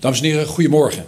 [0.00, 1.04] Dames en heren, goedemorgen.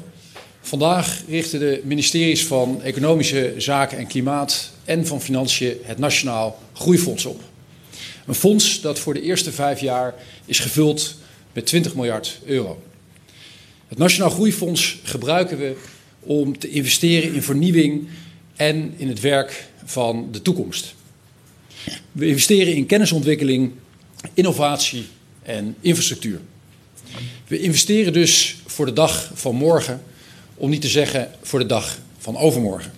[0.60, 7.26] Vandaag richten de ministeries van Economische Zaken en Klimaat en van Financiën het Nationaal Groeifonds
[7.26, 7.40] op.
[8.26, 11.14] Een fonds dat voor de eerste vijf jaar is gevuld
[11.52, 12.82] met 20 miljard euro.
[13.88, 15.76] Het Nationaal Groeifonds gebruiken we
[16.20, 18.08] om te investeren in vernieuwing
[18.56, 20.94] en in het werk van de toekomst.
[22.12, 23.72] We investeren in kennisontwikkeling,
[24.34, 25.06] innovatie
[25.42, 26.40] en infrastructuur.
[27.46, 30.02] We investeren dus voor de dag van morgen,
[30.54, 32.92] om niet te zeggen voor de dag van overmorgen.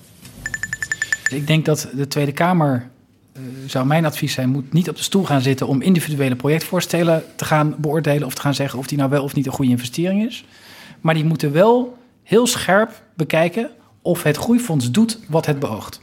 [1.30, 2.88] Ik denk dat de Tweede Kamer,
[3.32, 7.24] eh, zou mijn advies zijn, moet niet op de stoel gaan zitten om individuele projectvoorstellen
[7.36, 9.70] te gaan beoordelen of te gaan zeggen of die nou wel of niet een goede
[9.70, 10.44] investering is.
[11.00, 13.70] Maar die moeten wel heel scherp bekijken
[14.02, 16.00] of het groeifonds doet wat het beoogt.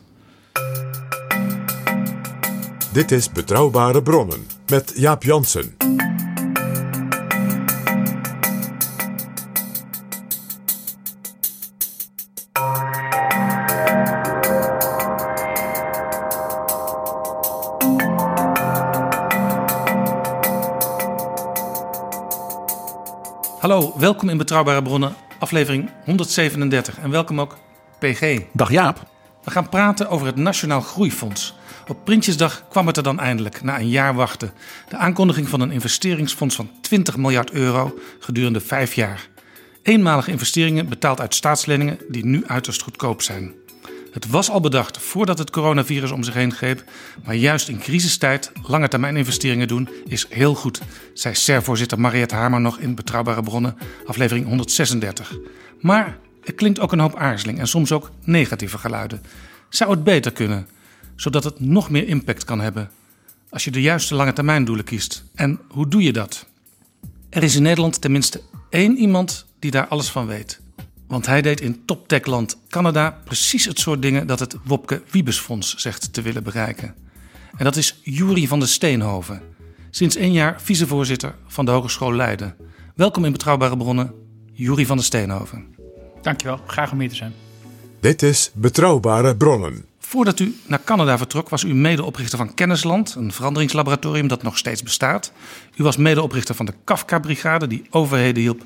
[2.92, 6.00] Dit is Betrouwbare Bronnen met Jaap Jansen.
[23.61, 26.99] Hallo, welkom in Betrouwbare Bronnen, aflevering 137.
[26.99, 27.58] En welkom ook
[27.99, 28.39] PG.
[28.54, 29.04] Dag Jaap.
[29.44, 31.55] We gaan praten over het Nationaal Groeifonds.
[31.88, 34.52] Op Prinsjesdag kwam het er dan eindelijk, na een jaar wachten.
[34.89, 39.27] De aankondiging van een investeringsfonds van 20 miljard euro gedurende vijf jaar.
[39.83, 43.54] Eenmalige investeringen betaald uit staatsleningen die nu uiterst goedkoop zijn.
[44.11, 46.83] Het was al bedacht voordat het coronavirus om zich heen greep.
[47.26, 50.82] Maar juist in crisistijd lange termijn investeringen doen is heel goed,
[51.14, 55.38] zei SER-voorzitter Mariette Hamer nog in Betrouwbare Bronnen, aflevering 136.
[55.80, 59.21] Maar er klinkt ook een hoop aarzeling en soms ook negatieve geluiden.
[59.70, 60.67] Zou het beter kunnen,
[61.16, 62.89] zodat het nog meer impact kan hebben?
[63.50, 65.23] Als je de juiste lange termijn doelen kiest.
[65.36, 66.45] En hoe doe je dat?
[67.30, 70.60] Er is in Nederland tenminste één iemand die daar alles van weet.
[71.11, 76.14] Want hij deed in toptechland Canada precies het soort dingen dat het Wopke Wiebesfonds zegt
[76.14, 76.95] te willen bereiken.
[77.58, 79.42] En dat is Jury van der Steenhoven.
[79.89, 82.55] Sinds één jaar vicevoorzitter van de Hogeschool Leiden.
[82.95, 84.14] Welkom in Betrouwbare Bronnen,
[84.52, 85.76] Jury van der Steenhoven.
[86.21, 87.33] Dankjewel, graag om hier te zijn.
[88.00, 89.86] Dit is Betrouwbare Bronnen.
[90.00, 94.83] Voordat u naar Canada vertrok, was u medeoprichter van Kennisland, een veranderingslaboratorium dat nog steeds
[94.83, 95.32] bestaat.
[95.76, 98.64] U was medeoprichter van de Kafka-brigade, die overheden hielp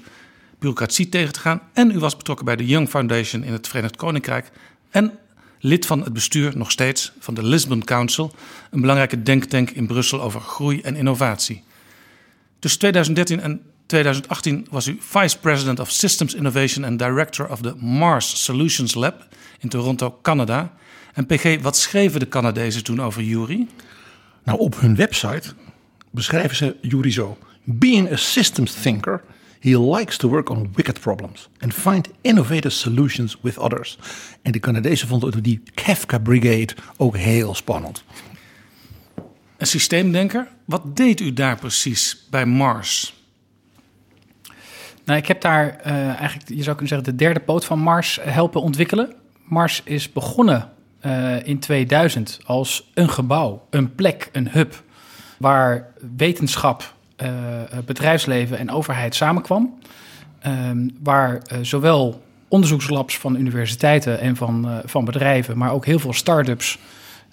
[0.65, 1.61] bureaucratie tegen te gaan.
[1.73, 4.51] En u was betrokken bij de Young Foundation in het Verenigd Koninkrijk.
[4.89, 5.19] En
[5.59, 8.31] lid van het bestuur, nog steeds, van de Lisbon Council,
[8.71, 11.63] een belangrijke denktank in Brussel over groei en innovatie.
[12.59, 17.75] Tussen 2013 en 2018 was u Vice President of Systems Innovation en Director of the
[17.75, 19.27] Mars Solutions Lab
[19.59, 20.73] in Toronto, Canada.
[21.13, 23.67] En PG, wat schreven de Canadezen toen over Jury?
[24.43, 25.53] Nou, op hun website
[26.11, 27.37] beschrijven ze Yuri zo.
[27.63, 29.23] Being a systems thinker,
[29.65, 33.97] he likes to work on wicked problems and find innovative solutions with others.
[34.41, 38.03] En de Canadezen vonden die Kafka Brigade ook heel spannend.
[39.57, 40.47] Een systeemdenker.
[40.65, 43.13] Wat deed u daar precies bij Mars?
[45.05, 48.19] Nou, ik heb daar eh, eigenlijk, je zou kunnen zeggen, de derde poot van Mars
[48.22, 49.13] helpen ontwikkelen.
[49.43, 54.84] Mars is begonnen eh, in 2000 als een gebouw, een plek, een hub,
[55.37, 56.87] waar wetenschap, eh,
[57.85, 59.79] bedrijfsleven en overheid samenkwam.
[60.46, 66.00] Ehm, waar eh, zowel onderzoekslabs van universiteiten en van, eh, van bedrijven, maar ook heel
[66.00, 66.79] veel start-ups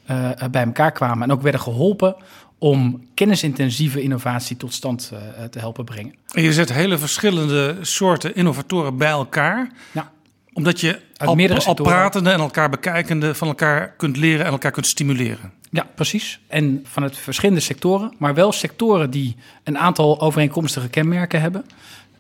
[0.07, 2.17] eh, bij elkaar kwamen en ook werden geholpen
[2.59, 6.15] om kennisintensieve innovatie tot stand eh, te helpen brengen.
[6.33, 9.71] En je zet hele verschillende soorten innovatoren bij elkaar.
[9.93, 10.11] Ja.
[10.53, 14.71] Omdat je Uit al, al pratende en elkaar bekijkende van elkaar kunt leren en elkaar
[14.71, 15.53] kunt stimuleren.
[15.73, 16.41] Ja, precies.
[16.47, 21.65] En vanuit verschillende sectoren, maar wel sectoren die een aantal overeenkomstige kenmerken hebben.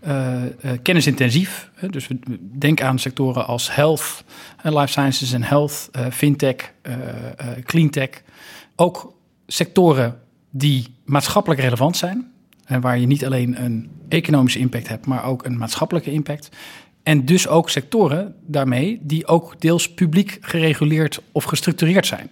[0.00, 1.70] eh, kennisintensief.
[1.90, 2.08] Dus
[2.58, 4.24] denken aan sectoren als health,
[4.62, 6.72] life sciences en health, eh, fintech,
[7.64, 8.22] cleantech.
[8.76, 9.14] Ook
[9.46, 10.18] sectoren
[10.50, 12.32] die maatschappelijk relevant zijn.
[12.64, 16.48] En waar je niet alleen een economische impact hebt, maar ook een maatschappelijke impact.
[17.02, 22.30] En dus ook sectoren daarmee die ook deels publiek gereguleerd of gestructureerd zijn.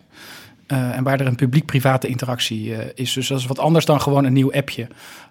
[0.70, 3.12] Eh, en waar er een publiek-private interactie eh, is.
[3.12, 4.88] Dus dat is wat anders dan gewoon een nieuw appje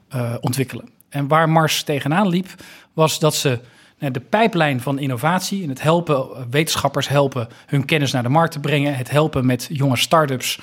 [0.09, 0.89] eh, ontwikkelen.
[1.09, 2.47] En waar Mars tegenaan liep,
[2.93, 3.59] was dat ze
[3.97, 8.59] de pijplijn van innovatie en het helpen, wetenschappers helpen hun kennis naar de markt te
[8.59, 10.59] brengen, het helpen met jonge start-ups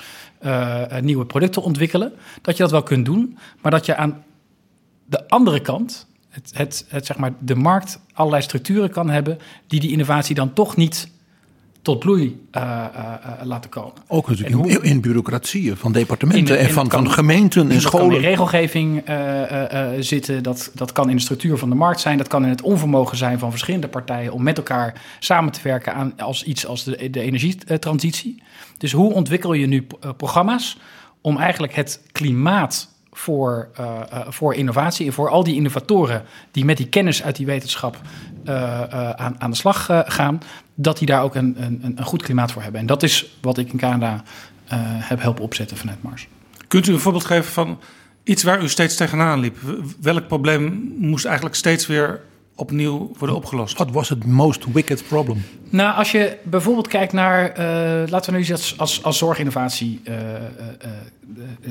[1.01, 4.23] nieuwe producten ontwikkelen, dat je dat wel kunt doen, maar dat je aan
[5.05, 9.37] de andere kant, het, het, zeg maar, de markt allerlei structuren kan hebben
[9.67, 11.09] die die innovatie dan toch niet
[11.87, 12.85] tot bloei eh, eh,
[13.23, 13.91] eh, laten komen.
[14.07, 17.67] Ook natuurlijk hoe- in, in bureaucratieën van departementen In- en van, kan- van gemeenten en
[17.69, 18.15] dat kan scholen.
[18.15, 19.03] in regelgeving
[19.99, 22.61] zitten, dat, dat kan in de structuur van de markt zijn, dat kan in het
[22.61, 26.83] onvermogen zijn van verschillende partijen om met elkaar samen te werken aan als iets als
[26.83, 28.43] de, de energietransitie.
[28.77, 29.87] Dus hoe ontwikkel je nu
[30.17, 30.77] programma's
[31.21, 36.65] om eigenlijk het klimaat voor, eh, eh, voor innovatie en voor al die innovatoren die
[36.65, 38.01] met die kennis uit die wetenschap
[38.45, 38.81] eh,
[39.11, 40.41] aan, aan de slag gaan,
[40.75, 42.81] dat die daar ook een, een, een goed klimaat voor hebben.
[42.81, 44.23] En dat is wat ik in Canada
[44.99, 46.27] heb helpen opzetten vanuit Mars.
[46.67, 47.79] Kunt u een voorbeeld geven van
[48.23, 49.57] iets waar u steeds tegenaan liep?
[50.01, 52.21] Welk probleem moest eigenlijk steeds weer
[52.57, 53.77] opnieuw worden opgelost?
[53.77, 55.45] What was het most wicked problem?
[55.69, 60.35] Nou, als je bijvoorbeeld kijkt naar, eh, laten we nu eens als, als, zorginnovatie eh,
[60.35, 60.41] eh,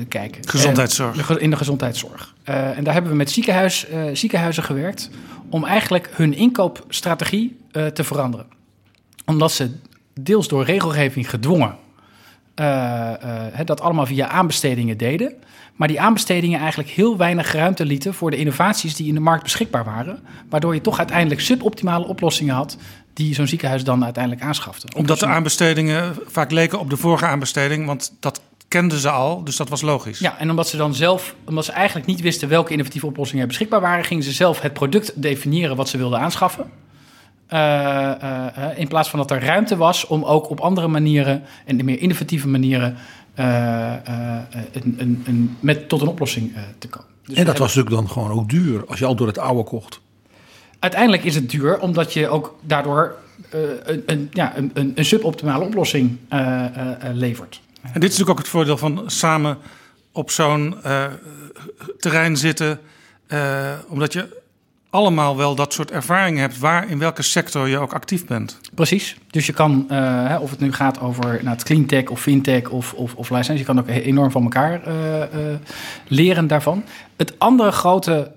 [0.07, 0.49] kijken.
[0.49, 1.29] Gezondheidszorg.
[1.29, 2.33] En in de gezondheidszorg.
[2.43, 5.09] Eh, en daar hebben we met ziekenhuis, eh, ziekenhuizen gewerkt
[5.49, 8.45] om eigenlijk hun inkoopstrategie eh, te veranderen.
[9.25, 9.71] Omdat ze
[10.13, 11.75] deels door regelgeving gedwongen
[13.65, 15.33] dat allemaal via aanbestedingen deden.
[15.75, 19.43] Maar die aanbestedingen eigenlijk heel weinig ruimte lieten voor de innovaties die in de markt
[19.43, 20.19] beschikbaar waren.
[20.49, 22.77] Waardoor je toch uiteindelijk suboptimale oplossingen had
[23.13, 24.87] die zo'n ziekenhuis dan uiteindelijk aanschafte.
[24.95, 29.55] Omdat de aanbestedingen vaak leken op de vorige aanbesteding, want dat kenden ze al, dus
[29.55, 30.19] dat was logisch.
[30.19, 33.47] Ja, en omdat ze dan zelf, omdat ze eigenlijk niet wisten welke innovatieve oplossingen er
[33.47, 36.71] beschikbaar waren, gingen ze zelf het product definiëren wat ze wilden aanschaffen.
[37.47, 41.43] Eh, eh, eh, in plaats van dat er ruimte was om ook op andere manieren
[41.65, 42.95] en de meer innovatieve manieren
[43.33, 47.07] eh, eh, een, een, een, met, tot een oplossing eh, te komen.
[47.25, 49.63] Dus en dat was natuurlijk dan gewoon ook duur als je al door het oude
[49.63, 49.99] kocht.
[50.79, 53.15] Uiteindelijk is het duur, omdat je ook daardoor
[53.49, 57.61] eh, een, een, ja, een, een, een suboptimale oplossing eh, eh, eh, levert.
[57.81, 59.57] En dit is natuurlijk ook het voordeel van samen
[60.11, 61.05] op zo'n eh,
[61.99, 62.79] terrein zitten,
[63.27, 64.41] eh, omdat je
[64.89, 68.59] allemaal wel dat soort ervaring hebt, waar in welke sector je ook actief bent.
[68.73, 69.17] Precies.
[69.29, 72.93] Dus je kan, eh, of het nu gaat over nou, het cleantech of fintech of,
[72.93, 75.59] of, of je kan ook enorm van elkaar eh, eh,
[76.07, 76.83] leren daarvan.
[77.15, 78.31] Het andere grote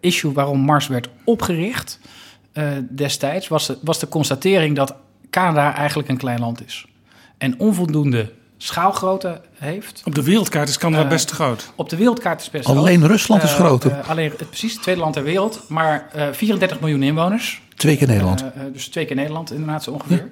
[0.00, 1.98] issue waarom Mars werd opgericht
[2.90, 4.94] destijds was de, was de constatering dat
[5.30, 6.86] Canada eigenlijk een klein land is.
[7.38, 10.02] En onvoldoende schaalgrootte heeft.
[10.04, 11.72] Op de wereldkaart is Canada Eh, best groot.
[11.74, 13.10] Op de wereldkaart is best Alleen groot.
[13.10, 13.90] Rusland is Eh, groter.
[13.90, 17.62] eh, alleen, het, precies, het tweede land ter wereld, maar eh 34 miljoen inwoners.
[17.76, 18.40] Twee keer Nederland.
[18.40, 20.30] Eh, eh, dus twee keer Nederland inderdaad zo ongeveer.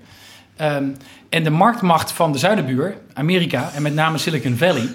[0.56, 0.84] Ehm,
[1.28, 4.88] en de marktmacht van de zuidenbuur, Amerika en met name Silicon Valley,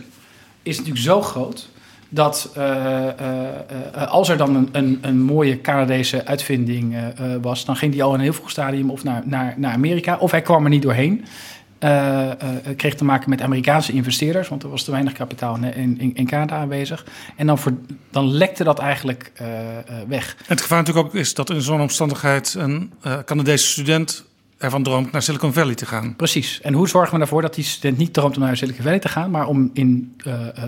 [0.64, 1.70] is natuurlijk zo groot
[2.10, 3.48] dat eh, eh,
[3.94, 7.92] eh, als er dan een, een, een mooie Canadese uitvinding eh, eh, was, dan ging
[7.92, 10.64] die al in een heel vroeg stadium of naar, naar, naar Amerika, of hij kwam
[10.64, 11.26] er niet doorheen.
[11.80, 12.32] Eh,
[12.78, 16.26] kreeg te maken met Amerikaanse investeerders, want er was te weinig kapitaal in, in, in
[16.26, 17.06] Canada aanwezig.
[17.36, 17.74] En dan, voor,
[18.12, 19.48] dan lekte dat eigenlijk eh,
[20.08, 20.38] weg.
[20.46, 22.94] Het gevaar natuurlijk ook is dat in zo'n omstandigheid een
[23.26, 24.26] Canadese student
[24.58, 26.16] ervan droomt naar Silicon Valley te gaan.
[26.16, 26.62] Precies.
[26.62, 29.10] En hoe zorgen we ervoor dat die student niet droomt om naar Silicon Valley te
[29.10, 30.16] gaan, maar om in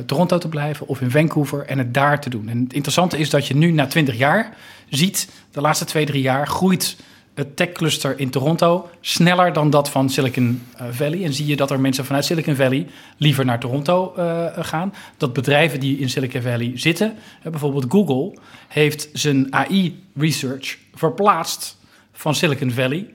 [0.05, 2.49] Toronto te blijven of in Vancouver en het daar te doen?
[2.49, 4.55] En het interessante is dat je nu na 20 jaar
[4.89, 6.97] ziet, de laatste twee, drie jaar groeit
[7.39, 11.23] het techcluster in Toronto sneller dan dat van Silicon eh, Valley.
[11.23, 14.93] En zie je dat er mensen vanuit Silicon Valley liever naar Toronto eh, gaan.
[15.17, 21.77] Dat bedrijven die in Silicon Valley zitten, eh, bijvoorbeeld Google, heeft zijn AI-research verplaatst
[22.13, 23.13] van Silicon Valley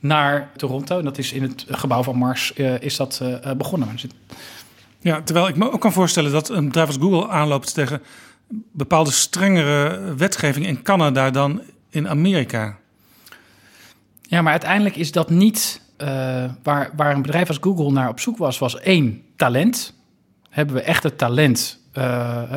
[0.00, 0.98] naar Toronto.
[0.98, 3.22] En dat is in het gebouw van Mars is dat
[3.56, 3.88] begonnen.
[5.00, 8.02] Ja, terwijl ik me ook kan voorstellen dat een bedrijf als Google aanloopt tegen
[8.72, 12.78] bepaalde strengere wetgeving in Canada dan in Amerika.
[14.32, 18.20] Ja, maar uiteindelijk is dat niet eh, waar, waar een bedrijf als Google naar op
[18.20, 19.94] zoek was, was één talent.
[20.50, 22.02] Hebben we echt het talent eh,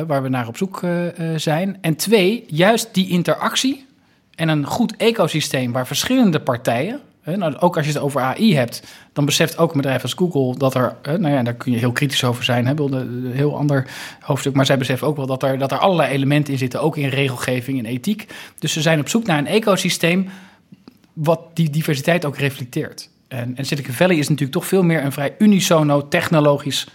[0.06, 1.00] waar we naar op zoek eh,
[1.36, 1.78] zijn?
[1.80, 3.86] En twee, juist die interactie
[4.34, 8.82] en een goed ecosysteem waar verschillende partijen, nou, ook als je het over AI hebt,
[9.12, 11.78] dan beseft ook een bedrijf als Google dat er, hè, nou ja, daar kun je
[11.78, 13.86] heel kritisch over zijn, hè, een heel ander
[14.20, 16.96] hoofdstuk, maar zij beseffen ook wel dat er, dat er allerlei elementen in zitten, ook
[16.96, 18.26] in regelgeving en ethiek.
[18.58, 20.28] Dus ze zijn op zoek naar een ecosysteem
[21.16, 23.10] wat die diversiteit ook reflecteert.
[23.28, 26.86] En, en Silicon Valley is natuurlijk toch veel meer een vrij unisono technologisch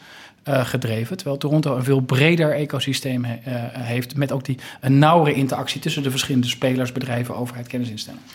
[0.47, 1.17] uh, gedreven.
[1.17, 4.15] Terwijl Toronto een veel breder ecosysteem he, uh, heeft.
[4.15, 8.25] Met ook die een nauwere interactie tussen de verschillende spelers, bedrijven, overheid, kennisinstellingen.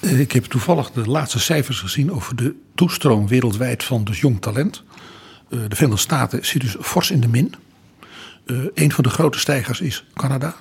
[0.00, 4.40] Eh, ik heb toevallig de laatste cijfers gezien over de toestroom wereldwijd van dus jong
[4.40, 4.82] talent.
[5.48, 7.54] De Verenigde Staten zit dus fors in de min.
[8.74, 10.54] Een van de grote stijgers is Canada.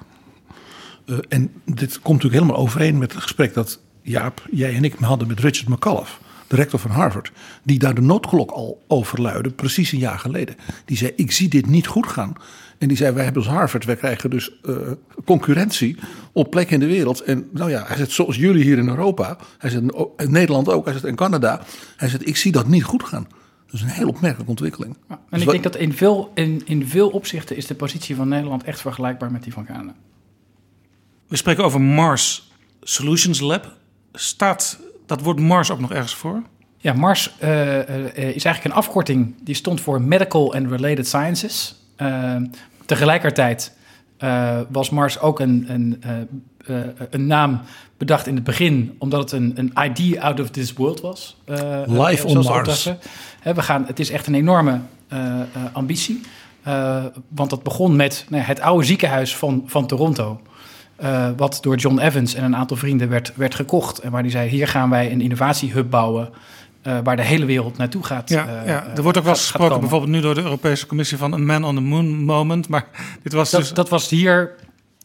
[1.30, 5.28] en dit komt natuurlijk helemaal overeen met het gesprek dat Jaap, jij en ik hadden
[5.28, 6.12] met Richard McCullough
[6.48, 7.32] de rector van Harvard,
[7.64, 10.56] die daar de noodklok al over luidde, precies een jaar geleden.
[10.86, 12.34] Die zei: Ik zie dit niet goed gaan.
[12.78, 14.78] En die zei: Wij hebben als Harvard, wij krijgen dus uh,
[15.26, 15.98] concurrentie
[16.32, 17.22] op plekken in de wereld.
[17.22, 19.84] En nou ja, hij zegt: Zoals jullie hier in Europa, hij zegt:
[20.18, 21.62] in Nederland ook, hij zegt: in Canada.
[21.98, 23.28] Hij zegt: Ik zie dat niet goed gaan.
[23.66, 24.98] Dat is een heel opmerkelijke ontwikkeling.
[25.10, 28.16] Ja, en dus ik denk dat in veel, in, in veel opzichten is de positie
[28.16, 29.96] van Nederland echt vergelijkbaar met die van Canada.
[31.28, 33.78] We spreken over Mars Solutions Lab.
[34.16, 36.42] Staat dat woord Mars ook nog ergens voor?
[36.78, 37.80] Ja, Mars uh,
[38.16, 41.76] is eigenlijk een afkorting die stond voor Medical and Related Sciences.
[41.98, 42.36] Uh,
[42.86, 43.74] tegelijkertijd
[44.70, 46.04] was Mars ook een, een,
[47.10, 47.62] een naam
[47.98, 51.38] bedacht in het begin, omdat het een, een ID out of this world was.
[51.86, 52.92] Life on Mars.
[53.44, 54.80] we gaan, het is echt een enorme
[55.74, 56.22] ambitie.
[57.28, 60.42] want dat begon met nou, het oude ziekenhuis van, van Toronto.
[61.04, 64.00] Uh, wat door John Evans en een aantal vrienden werd, werd gekocht.
[64.00, 66.30] En waar die zei: hier gaan wij een innovatiehub bouwen.
[66.88, 68.30] Uh, waar de hele wereld naartoe gaat.
[68.30, 68.88] Ja, uh, ja.
[68.96, 71.76] er wordt ook wel gesproken, bijvoorbeeld nu door de Europese Commissie, van een man on
[71.76, 72.68] the moon moment.
[72.68, 72.88] Maar
[73.24, 73.74] dit was dat, dus.
[73.74, 74.56] Dat was hier.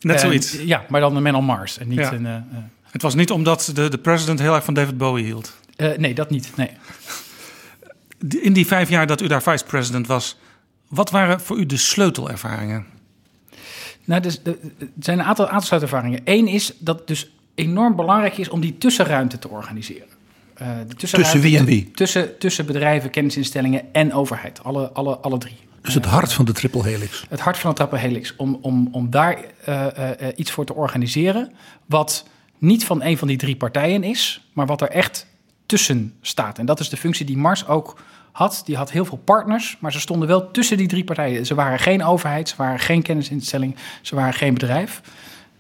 [0.01, 0.63] Net zoiets.
[0.65, 1.79] Ja, maar dan een man on Mars.
[1.79, 2.13] En niet ja.
[2.13, 2.45] een,
[2.91, 5.57] Het was niet omdat de, de president heel erg van David Bowie hield.
[5.97, 6.53] nee, dat niet.
[6.57, 6.71] Nee.
[8.43, 10.39] In die vijf jaar dat u daar vice-president was,
[10.89, 12.87] wat waren voor u de sleutelervaringen?
[14.11, 14.57] Nou, dus, er
[14.99, 16.21] zijn een aantal, aantal sluitervaringen.
[16.25, 20.07] Eén is dat het dus enorm belangrijk is om die tussenruimte te organiseren.
[20.63, 21.91] Uh, de tussen wie en wie?
[21.91, 24.65] Tussen, tussen bedrijven, kennisinstellingen en overheid.
[24.65, 25.57] Alle, alle, alle drie.
[25.83, 27.25] Dus het hart van de triple helix.
[27.29, 28.37] Het hart van de triple helix.
[28.37, 31.53] Om, om, om daar uh, uh, iets voor te organiseren.
[31.87, 32.27] Wat
[32.59, 35.27] niet van een van die drie partijen is, maar wat er echt
[35.67, 36.59] tussen staat.
[36.59, 38.01] En dat is de functie die Mars ook
[38.33, 38.63] had.
[38.65, 41.47] Die had heel veel partners, maar ze stonden wel tussen die drie partijen.
[41.47, 45.01] Ze waren geen overheid, ze waren geen kennisinstelling, ze waren geen bedrijf.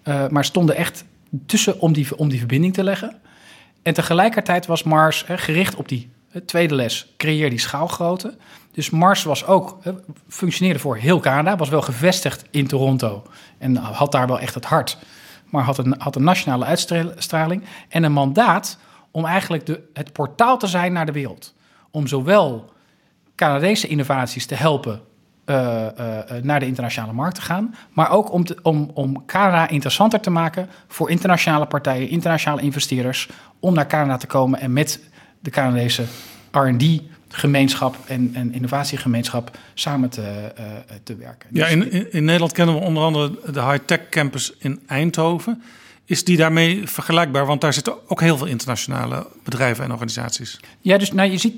[0.04, 1.04] Uh, maar stonden echt
[1.46, 3.16] tussen om die, om die verbinding te leggen.
[3.82, 6.10] En tegelijkertijd was Mars hè, gericht op die
[6.46, 8.36] tweede les, creëer die schaalgrootte.
[8.72, 9.92] Dus Mars was ook, hè,
[10.28, 13.22] functioneerde voor heel Canada, was wel gevestigd in Toronto
[13.58, 14.98] en had daar wel echt het hart.
[15.44, 18.78] Maar had een, had een nationale uitstraling en een mandaat
[19.10, 21.54] om eigenlijk de, het portaal te zijn naar de wereld
[21.90, 22.72] om zowel
[23.34, 25.00] Canadese innovaties te helpen
[25.46, 29.68] uh, uh, naar de internationale markt te gaan, maar ook om, te, om, om Canada
[29.68, 33.28] interessanter te maken voor internationale partijen, internationale investeerders,
[33.58, 35.00] om naar Canada te komen en met
[35.40, 36.04] de Canadese
[36.50, 40.64] RD gemeenschap en, en innovatiegemeenschap samen te, uh,
[41.02, 41.48] te werken.
[41.52, 45.62] Ja, dus in, in, in, Nederland kennen we onder andere de high-tech campus in Eindhoven.
[46.04, 47.46] Is die daarmee vergelijkbaar?
[47.46, 50.60] Want daar zitten ook heel veel internationale bedrijven en organisaties.
[50.80, 51.54] Ja, dus nou, je ziet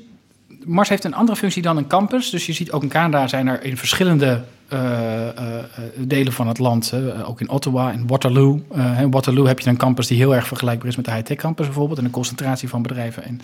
[0.65, 2.31] Mars heeft een andere functie dan een campus.
[2.31, 4.43] Dus je ziet ook in Canada zijn er in verschillende
[4.73, 5.29] uh, uh,
[5.99, 6.93] delen van het land,
[7.25, 8.63] ook in Ottawa en Waterloo.
[8.99, 11.67] in Waterloo heb je een campus die heel erg vergelijkbaar is met de high-tech campus
[11.67, 11.99] bijvoorbeeld.
[11.99, 13.41] En een concentratie van bedrijven en,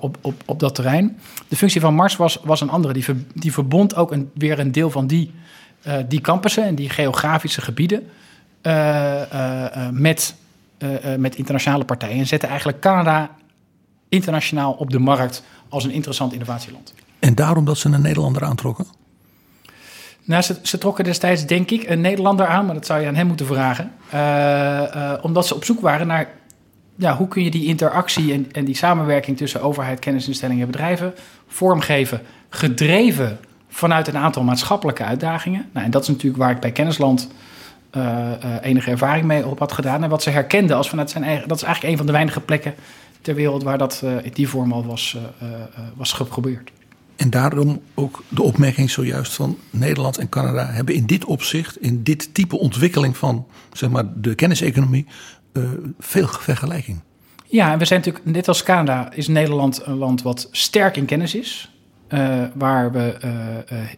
[0.00, 1.18] op, op, op dat terrein.
[1.48, 2.94] De functie van Mars was, was een andere.
[2.94, 5.30] Die, ver, die verbond ook een, weer een deel van die,
[6.08, 8.06] die campussen en die geografische gebieden
[9.90, 10.34] met,
[11.18, 12.18] met internationale partijen.
[12.18, 13.30] En zette eigenlijk Canada
[14.10, 16.94] internationaal op de markt als een interessant innovatieland.
[17.18, 18.86] En daarom dat ze een Nederlander aantrokken?
[20.24, 23.14] Nou, ze, ze, trokken destijds, denk ik, een Nederlander aan, maar dat zou je aan
[23.14, 23.92] hem moeten vragen.
[24.14, 26.28] Uh, uh, omdat ze op zoek waren naar
[26.96, 31.14] ja, hoe kun je die interactie en, en die samenwerking tussen overheid, kennisinstellingen en bedrijven
[31.46, 35.68] vormgeven, gedreven vanuit een aantal maatschappelijke uitdagingen.
[35.72, 37.28] Nou, en dat is natuurlijk waar ik bij Kennisland
[37.96, 40.02] uh, enige ervaring mee op had gedaan.
[40.02, 41.48] En wat ze herkenden als vanuit zijn eigen.
[41.48, 42.74] Dat is eigenlijk een van de weinige plekken
[43.22, 45.58] ter wereld waar dat uh, in die vorm al was, uh, uh,
[45.96, 46.70] was geprobeerd.
[47.16, 52.02] En daarom ook de opmerking zojuist van Nederland en Canada hebben in dit opzicht, in
[52.02, 55.06] dit type ontwikkeling van zeg maar, de kenniseconomie,
[55.98, 57.00] veel vergelijking.
[57.46, 61.04] Ja, en we zijn natuurlijk, net als Canada, is Nederland een land wat sterk in
[61.04, 61.70] kennis is.
[62.54, 63.16] waar we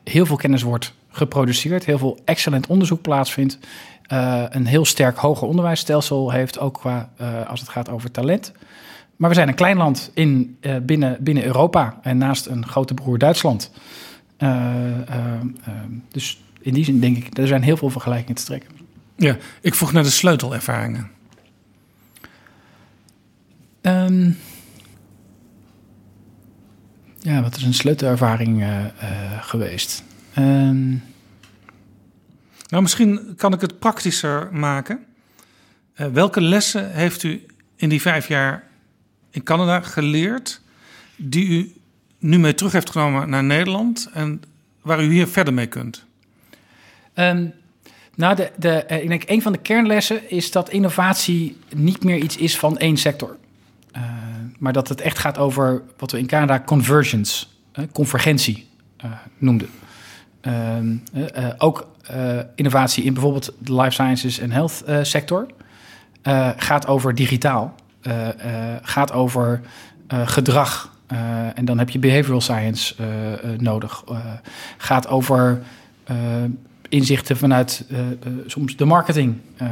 [0.04, 3.58] heel veel kennis wordt geproduceerd, heel veel excellent onderzoek plaatsvindt.
[4.02, 8.52] eh, een heel sterk hoger onderwijsstelsel heeft, ook qua, eh, als het gaat over talent.
[9.22, 12.94] Maar we zijn een klein land in, eh, binnen, binnen Europa en naast een grote
[12.94, 13.70] broer Duitsland.
[14.36, 15.40] Eh, eh,
[16.08, 18.70] dus in die zin denk ik, er zijn heel veel vergelijkingen te trekken.
[19.16, 21.10] Ja, ik vroeg naar de sleutelervaringen.
[23.80, 24.30] Ehm,
[27.18, 28.64] ja, wat is een sleutelervaring
[29.40, 30.02] geweest?
[30.34, 30.94] Ehm,
[32.68, 35.04] Nou, misschien kan ik het praktischer maken.
[35.94, 38.70] Welke lessen heeft u in die vijf jaar
[39.32, 40.60] in Canada geleerd,
[41.16, 41.72] die u
[42.18, 44.42] nu mee terug heeft genomen naar Nederland en
[44.82, 46.04] waar u hier verder mee kunt?
[47.14, 47.46] Ehm,
[48.14, 52.16] nou, de, de, eh, ik denk een van de kernlessen is dat innovatie niet meer
[52.16, 53.36] iets is van één sector.
[53.92, 54.02] Eh,
[54.58, 58.70] maar dat het echt gaat over wat we in Canada convergence, eh, convergentie
[59.38, 59.68] noemden.
[60.40, 61.90] Ehm, eh, eh, ook
[62.54, 65.46] innovatie in bijvoorbeeld de life sciences en health sector
[66.56, 67.74] gaat over digitaal,
[68.82, 69.60] gaat over
[70.06, 70.90] eh, gedrag.
[71.06, 71.18] Eh,
[71.58, 74.02] en dan heb je behavioral science eh, eh, nodig.
[74.08, 74.16] Eh,
[74.76, 75.62] gaat over
[76.04, 76.16] eh,
[76.88, 78.06] inzichten vanuit eh, eh,
[78.46, 79.36] soms de marketing.
[79.56, 79.68] Eh,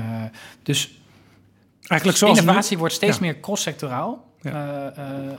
[0.63, 0.95] dus
[1.87, 3.23] Eigenlijk zoals nu- innovatie wordt steeds Ja.
[3.23, 4.29] meer cross-sectoraal.
[4.43, 4.93] Eh, eh,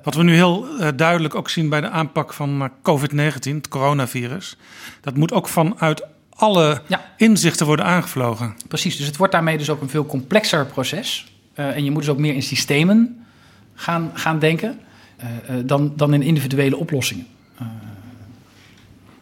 [0.03, 3.67] Wat we nu heel eh, duidelijk ook zien bij de aanpak van eh, COVID-19, het
[3.67, 4.57] coronavirus.
[5.01, 6.81] Dat moet ook vanuit alle
[7.17, 8.55] inzichten worden aangevlogen.
[8.67, 11.31] Precies, dus het wordt daarmee dus ook een veel complexer proces.
[11.62, 13.25] Eh, en je moet dus ook meer in systemen
[13.74, 14.80] gaan, gaan denken
[15.18, 17.25] eh, eh, dan, dan in individuele oplossingen.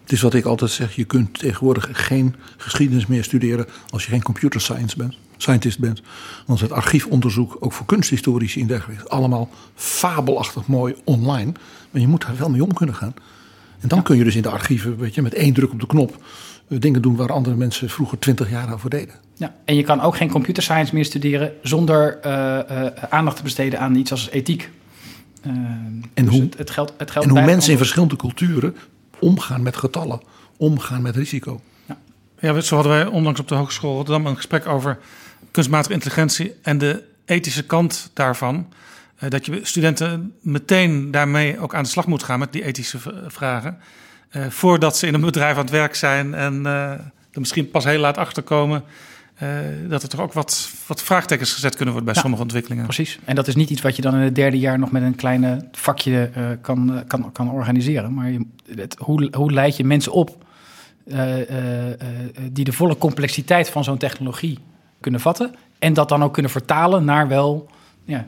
[0.04, 4.10] Het is wat ik altijd zeg, je kunt tegenwoordig geen geschiedenis meer studeren als je
[4.10, 6.02] geen computer science bent, scientist bent.
[6.46, 11.52] Want het archiefonderzoek, ook voor kunsthistorici en dergelijke, is allemaal fabelachtig mooi online.
[11.92, 13.14] Maar je moet daar wel mee om kunnen gaan.
[13.80, 15.88] En dan kun je dus in de archieven, weet je, met één druk op de
[15.88, 16.24] knop
[16.68, 19.16] eh, dingen doen waar andere mensen vroeger twintig jaar over deden.
[19.36, 23.44] Ja, en je kan ook geen computer science meer studeren zonder eh, eh, aandacht te
[23.44, 24.70] besteden aan iets als ethiek.
[25.42, 28.76] En dus hoe, het, het geldt, het geldt en hoe bij- mensen in verschillende culturen
[29.20, 30.22] omgaan met getallen,
[30.58, 31.62] omgaan met risico.
[32.40, 34.98] Ja, zo hadden wij onlangs op de Hogeschool Rotterdam een gesprek over
[35.52, 38.68] kunstmatige intelligentie en de ethische kant daarvan.
[39.20, 42.98] Eh, dat je studenten meteen daarmee ook aan de slag moet gaan met die ethische
[43.28, 43.78] vragen.
[44.30, 47.84] Eh, voordat ze in een bedrijf aan het werk zijn en eh, er misschien pas
[47.84, 48.84] heel laat achterkomen.
[49.36, 49.48] eh,
[49.88, 52.84] dat er toch ook wat, wat vraagtekens gezet kunnen worden bij Ja, sommige ontwikkelingen.
[52.84, 53.20] Precies.
[53.26, 55.16] En dat is niet iets wat je dan in het derde jaar nog met een
[55.16, 56.30] kleine vakje
[56.62, 58.14] kan, kan, kan organiseren.
[58.14, 60.46] Maar je, het, hoe, hoe leid je mensen op
[62.52, 64.60] die de volle complexiteit van zo'n technologie
[65.00, 65.56] kunnen vatten.
[65.80, 67.70] En dat dan ook kunnen vertalen naar wel
[68.04, 68.26] ja,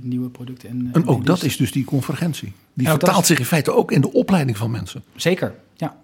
[0.00, 0.68] nieuwe producten.
[0.68, 2.52] En, En ook dat is dus die convergentie.
[2.72, 5.02] Die vertaalt is- zich in feite ook in de opleiding van mensen.
[5.16, 5.96] Zeker, ja.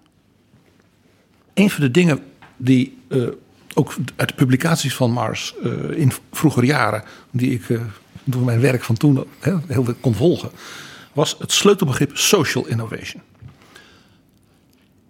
[1.54, 2.20] Een van de dingen
[2.56, 3.28] die eh,
[3.74, 7.80] ook uit de publicaties van Mars eh, in vroegere jaren, die ik eh,
[8.24, 9.24] door mijn werk van toen
[9.66, 10.50] heel veel kon volgen,
[11.12, 13.22] was het sleutelbegrip social innovation.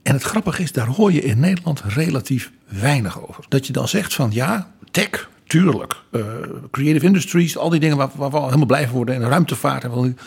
[0.03, 3.45] En het grappige is, daar hoor je in Nederland relatief weinig over.
[3.49, 5.97] Dat je dan zegt van ja, tech, tuurlijk.
[6.11, 6.23] eh,
[6.71, 9.15] creative industries, al die dingen waar, waar we al helemaal blij van worden.
[9.15, 9.85] En ruimtevaart.
[9.85, 10.19] En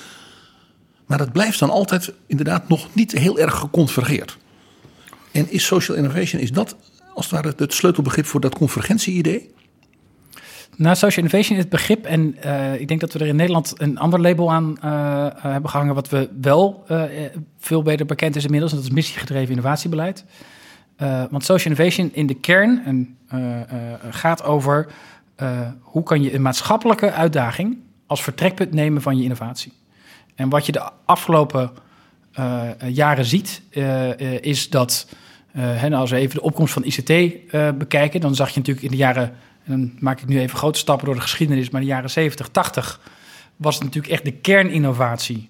[1.06, 4.38] maar dat blijft dan altijd inderdaad nog niet heel erg geconvergeerd.
[5.32, 6.76] En is social innovation, is dat
[7.14, 9.54] als het ware het sleutelbegrip voor dat convergentie-idee?
[10.76, 12.06] Nou, social innovation is het begrip.
[12.06, 15.70] En eh, ik denk dat we er in Nederland een ander label aan eh, hebben
[15.70, 15.96] gehangen.
[15.96, 16.86] wat we wel
[17.60, 18.72] veel beter bekend is inmiddels.
[18.72, 20.26] En dat is missiegedreven innovatiebeleid.
[20.96, 22.82] Eh, want social innovation in de kern
[23.28, 23.68] eh, eh,
[24.10, 24.88] gaat over
[25.82, 27.78] hoe kan je een maatschappelijke uitdaging
[28.08, 29.74] als vertrekpunt nemen van je innovatie.
[30.36, 31.72] En wat je de afgelopen
[32.88, 33.62] jaren ziet,
[34.42, 35.08] is dat,
[35.54, 37.08] nou, als we even de opkomst van ICT
[37.78, 40.80] bekijken, dan zag je natuurlijk in de jaren, en dan maak ik nu even grote
[40.80, 43.00] stappen door de geschiedenis, maar in de jaren 70, 80
[43.56, 45.50] was het natuurlijk echt de kerninnovatie.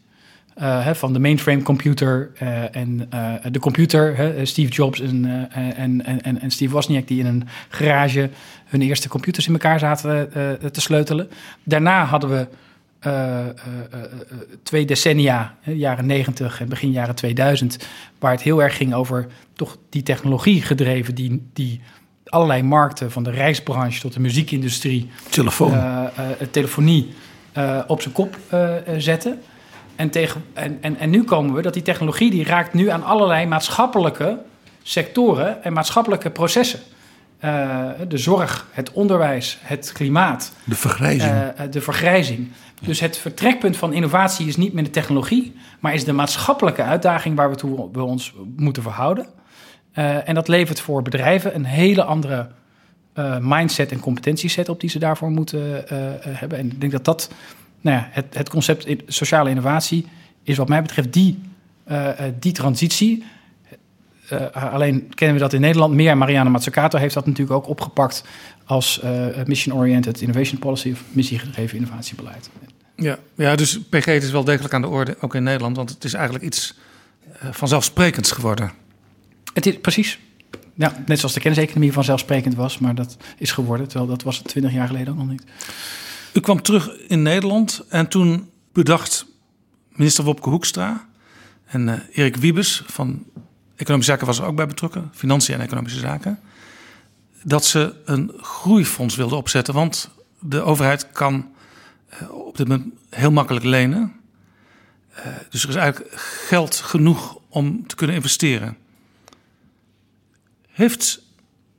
[0.56, 5.50] Eh, hè, van de mainframe computer eh, en eh, de computer, hè, Steve Jobs en,
[5.76, 8.30] en, en, en, Steve Wozniak, die in een garage
[8.65, 10.30] hun eerste computers in elkaar zaten
[10.72, 11.30] te sleutelen.
[11.63, 12.48] Daarna hadden we
[14.63, 17.88] twee decennia, hè, jaren 90 en begin jaren 2000,
[18.20, 21.82] waar het heel erg ging over toch die technologie gedreven, die, die
[22.26, 26.10] allerlei markten, van de reisbranche tot de muziekindustrie, Telefoon.
[26.52, 27.13] telefonie,
[27.88, 28.38] op zijn kop
[28.98, 29.39] zetten.
[29.96, 33.04] En, tegen, en, en, en nu komen we dat die technologie die raakt nu aan
[33.04, 34.38] allerlei maatschappelijke
[34.84, 36.80] sectoren en maatschappelijke processen.
[37.46, 40.54] Eh, de zorg, het onderwijs, het klimaat.
[40.64, 41.32] De vergrijzing.
[41.32, 42.52] eh, eh, de vergrijzing.
[42.82, 47.36] Dus het vertrekpunt van innovatie is niet meer de technologie, maar is de maatschappelijke uitdaging
[47.36, 49.26] waar we, toe, we ons moeten verhouden.
[50.26, 52.48] En dat levert voor bedrijven een hele andere
[53.40, 55.84] mindset en competentieset op die ze daarvoor moeten
[56.22, 56.58] hebben.
[56.58, 57.30] En ik denk dat dat,
[57.86, 60.06] nou ja, het, het concept in- sociale innovatie
[60.43, 61.39] is wat mij betreft die,
[61.84, 63.24] eh, eh, die transitie.
[64.30, 66.17] Eh, alleen kennen we dat in Nederland meer.
[66.17, 68.24] Mariana Mazzucato heeft dat natuurlijk ook opgepakt
[68.65, 69.02] als
[69.45, 72.50] mission-oriented innovation policy of missiegedreven innovatiebeleid.
[72.95, 75.76] Ja, ja, dus PG is wel degelijk aan de orde, ook in Nederland.
[75.76, 76.78] Want het is eigenlijk iets
[77.52, 78.71] vanzelfsprekends geworden.
[79.54, 80.19] Het is precies.
[80.74, 83.88] Ja, net zoals de kenniseconomie vanzelfsprekend was, maar dat is geworden.
[83.88, 85.43] Terwijl dat was het 20 jaar geleden ook nog niet.
[86.36, 89.26] U kwam terug in Nederland en toen bedacht
[89.89, 91.08] minister Wopke Hoekstra
[91.65, 93.24] en eh, Erik Wiebes van
[93.76, 96.39] Economische Zaken was er ook bij betrokken, Financiën en Economische Zaken,
[97.43, 99.74] dat ze een groeifonds wilden opzetten.
[99.74, 101.54] Want de overheid kan
[102.08, 104.13] eh, op dit moment heel makkelijk lenen.
[105.10, 106.13] Eh, dus er is eigenlijk
[106.48, 108.78] geld genoeg om te kunnen investeren.
[110.67, 111.21] Heeft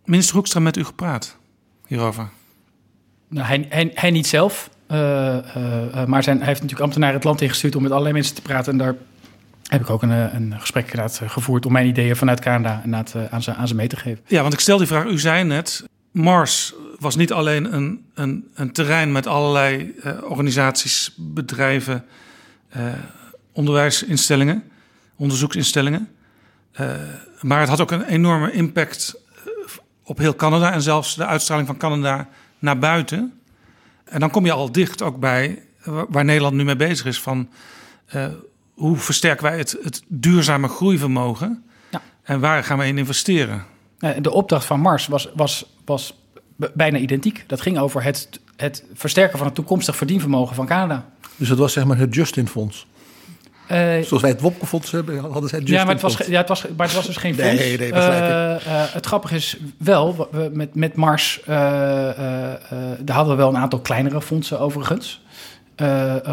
[0.04, 1.36] minister Hoekstra met u gepraat
[1.86, 2.30] hierover?
[3.28, 7.24] Nou, hij, hij, niet zelf, eh, eh, eh, maar zijn, hij heeft natuurlijk ambtenaren het
[7.24, 8.72] land ingestuurd om met allerlei mensen te praten.
[8.72, 8.94] En daar
[9.62, 10.92] heb ik ook een, een gesprek
[11.26, 12.82] gevoerd om mijn ideeën vanuit Canada
[13.30, 14.24] aan, ze, aan ze mee te geven.
[14.26, 15.04] Ja, want ik stel die vraag.
[15.04, 22.04] U zei net, Mars was niet alleen een, een, een terrein met allerlei organisaties, bedrijven,
[23.52, 24.62] onderwijsinstellingen,
[25.16, 26.08] onderzoeksinstellingen.
[27.40, 29.20] Maar het had ook een enorme impact
[30.02, 33.40] op heel Canada en zelfs de uitstraling van Canada naar buiten.
[34.04, 37.20] En dan kom je al dicht ook bij wa- waar Nederland nu mee bezig is
[37.20, 37.48] van
[38.06, 38.26] eh,
[38.74, 42.02] hoe versterken wij het, het duurzame groeivermogen Ja.
[42.22, 43.64] en waar gaan we in investeren?
[44.20, 46.14] De opdracht van Mars was, was, was
[46.74, 47.44] bijna identiek.
[47.46, 51.08] Dat ging over het, het versterken van het toekomstig verdienvermogen van Canada.
[51.36, 52.48] Dus het was zeg maar het Justin
[53.66, 56.38] Eh, Zoals wij het Wopke Fonds hebben, hadden zij het ja, maar het, was, ja,
[56.38, 57.62] het was, maar het was dus geen Nee, fonds.
[57.78, 58.66] nee, begrijp ik.
[58.66, 62.60] Eh, eh, het grappige is wel, we- met, met Mars, daar
[63.16, 65.22] hadden we wel een aantal kleinere fondsen overigens.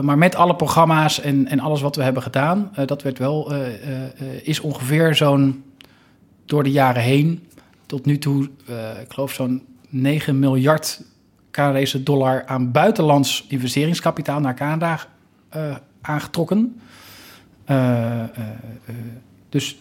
[0.02, 3.54] Maar met alle programma's en, en alles wat we hebben gedaan, dat werd wel,
[4.44, 5.64] is ongeveer zo'n
[6.46, 7.48] door de jaren heen
[7.86, 8.44] tot nu toe,
[9.02, 11.02] ik geloof zo'n 9 miljard
[11.52, 15.00] Canadese dollar aan buitenlands investeringskapitaal naar Canada
[16.02, 16.82] aangetrokken.
[17.66, 18.28] Eh, eh,
[18.86, 18.96] eh,
[19.50, 19.78] dus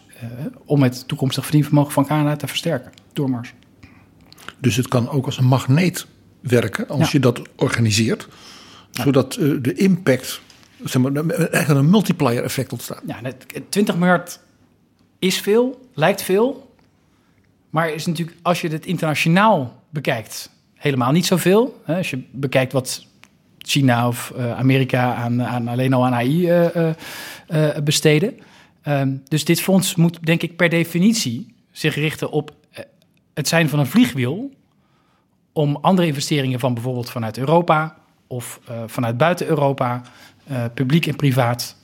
[0.64, 3.54] om het toekomstig verdienvermogen van Canada te versterken door Mars.
[4.58, 6.06] Dus het kan ook als een magneet
[6.40, 7.08] werken als Ja.
[7.12, 8.28] je dat organiseert.
[8.90, 10.40] Zodat de impact,
[10.84, 13.02] zeg maar, eigenlijk een multiplier effect ontstaat.
[13.06, 14.40] Ja, net- 20 miljard
[15.18, 16.74] is veel, lijkt veel.
[17.70, 21.82] Maar is natuurlijk, als je het internationaal bekijkt, helemaal niet zoveel.
[21.86, 23.06] Als je bekijkt wat
[23.62, 28.38] China of eh, Amerika aan, aan, alleen al aan AI eh, eh, besteden.
[28.82, 32.54] Ehm, dus dit fonds moet, denk ik, per definitie zich richten op
[33.34, 34.50] het zijn van een vliegwiel
[35.52, 37.96] om andere investeringen van bijvoorbeeld vanuit Europa
[38.26, 40.02] of vanuit buiten Europa,
[40.74, 41.76] publiek en privaat,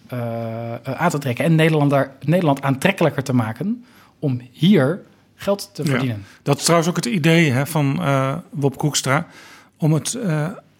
[0.82, 1.44] aan te trekken.
[1.44, 3.84] En Nederland, daar, Nederland aantrekkelijker te maken
[4.18, 5.00] om hier
[5.34, 5.88] geld te Ja.
[5.90, 6.24] verdienen.
[6.42, 8.00] Dat is trouwens ook het idee hè, van
[8.50, 9.26] Bob Koekstra.
[9.78, 10.18] Om het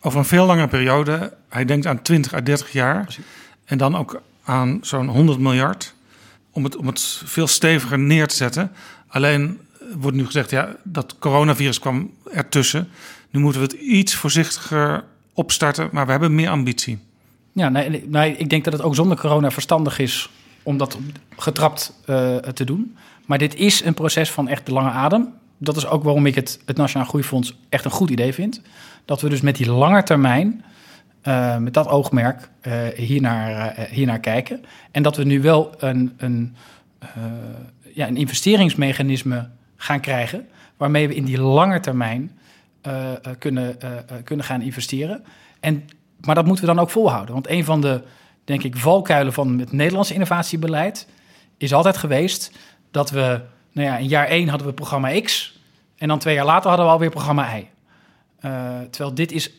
[0.01, 3.17] over een veel langere periode, hij denkt aan 20 à 30 jaar.
[3.65, 5.95] En dan ook aan zo'n 100 miljard.
[6.51, 8.73] Om het, om het veel steviger neer te zetten.
[9.09, 12.89] Alleen eh, wordt nu gezegd, ja, dat coronavirus kwam ertussen.
[13.31, 16.99] Nu moeten we het iets voorzichtiger opstarten, maar we hebben meer ambitie.
[17.53, 20.31] Ja, nee, nee, ik denk dat het ook zonder corona verstandig is
[20.63, 20.99] om dat
[21.37, 22.97] getrapt eh, te doen.
[23.27, 25.29] Maar dit is een proces van echt de lange adem.
[25.59, 28.61] Dat is ook waarom ik het, het Nationaal Groeifonds echt een goed idee vind.
[29.09, 30.65] Dat we dus met die lange termijn,
[31.23, 34.65] eh, met dat oogmerk, eh hiernaar, eh, hiernaar kijken.
[34.91, 36.57] En dat we nu wel een, een,
[37.95, 40.49] ja, een investeringsmechanisme gaan krijgen...
[40.77, 42.39] waarmee we in die lange termijn
[43.39, 43.79] kunnen,
[44.25, 45.25] kunnen gaan investeren.
[45.61, 45.89] En,
[46.21, 47.35] maar dat moeten we dan ook volhouden.
[47.35, 48.03] Want een van de,
[48.45, 51.09] denk ik, valkuilen van het Nederlandse innovatiebeleid...
[51.57, 52.53] is altijd geweest
[52.91, 53.41] dat we...
[53.73, 55.59] Nou ja, in jaar één hadden we programma X...
[55.97, 57.69] en dan twee jaar later hadden we alweer programma Y.
[58.41, 59.51] Eh, terwijl dit is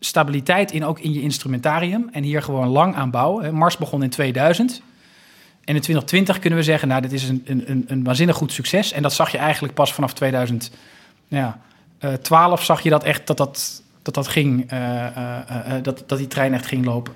[0.00, 2.08] stabiliteit in ook in je instrumentarium...
[2.12, 3.54] en hier gewoon lang aan bouwen.
[3.54, 4.82] Mars begon in 2000...
[5.64, 8.52] En in 2020 kunnen we zeggen, nou, dit is een, een, een- een waanzinnig goed
[8.52, 8.92] succes.
[8.92, 10.80] En dat zag je eigenlijk pas vanaf 2012
[11.28, 11.60] ja,
[11.98, 15.06] eh, 12 zag je dat echt dat dat, dat, dat ging, eh,
[15.82, 17.12] dat, dat die trein echt ging lopen.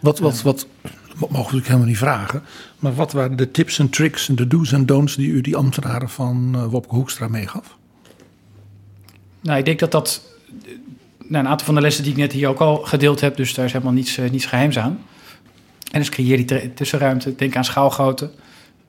[0.00, 2.42] Wat, wat, wat, dat mogen we natuurlijk helemaal niet vragen.
[2.78, 5.56] Maar wat waren de tips en tricks en de do's en don'ts die u die
[5.56, 7.76] ambtenaren van Wopke Hoekstra meegaf?
[9.40, 10.22] Nou, ik denk dat dat,
[11.28, 13.54] nou, een aantal van de lessen die ik net hier ook al gedeeld heb, dus
[13.54, 14.98] daar is helemaal niets, eh, niets geheims aan.
[15.90, 18.30] En dus creëer die tussenruimte, denk aan schaalgrootte.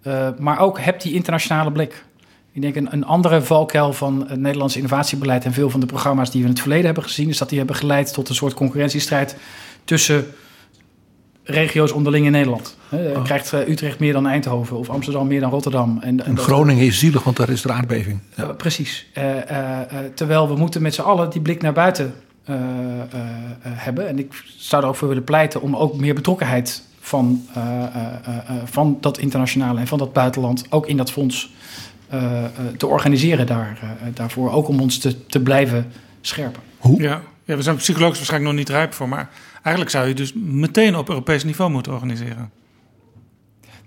[0.02, 2.06] Eh, maar ook heb die internationale blik.
[2.52, 6.32] Ik denk een, een andere valkuil van het Nederlandse innovatiebeleid en veel van de programma's
[6.32, 8.54] die we in het verleden hebben gezien, is dat die hebben geleid tot een soort
[8.54, 9.36] concurrentiestrijd
[9.84, 10.26] tussen
[11.44, 12.78] regio's onderling in Nederland.
[12.90, 13.24] Hè, Oh.
[13.24, 16.00] Krijgt eh, Utrecht meer dan Eindhoven of Amsterdam meer dan Rotterdam?
[16.02, 18.20] En, En Groningen is zielig, want daar is de aardbeving.
[18.36, 18.44] Ja.
[18.44, 19.08] Uh, precies.
[20.14, 22.14] Terwijl we moeten met z'n allen die blik naar buiten
[23.62, 24.08] hebben.
[24.08, 27.84] En ik zou er ook voor willen pleiten om ook meer betrokkenheid van, uh,
[28.66, 31.54] van dat internationale en van dat buitenland ook in dat fonds
[32.78, 33.80] te organiseren daar,
[34.14, 34.52] daarvoor.
[34.52, 36.62] Ook om ons te, te blijven scherpen.
[36.78, 37.02] Hoe?
[37.02, 37.22] Ja.
[37.44, 39.30] ja, we zijn psychologisch waarschijnlijk nog niet rijp voor, maar
[39.62, 42.52] eigenlijk zou je dus meteen op Europees niveau moeten organiseren.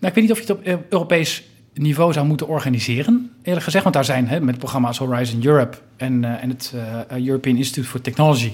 [0.00, 1.44] Nou, ik weet niet of je het op Europees
[1.80, 3.82] niveau zou moeten organiseren, eerlijk gezegd.
[3.82, 6.74] Want daar zijn hè, met programma's Horizon Europe en, uh, en het
[7.10, 8.52] uh, European Institute for Technology.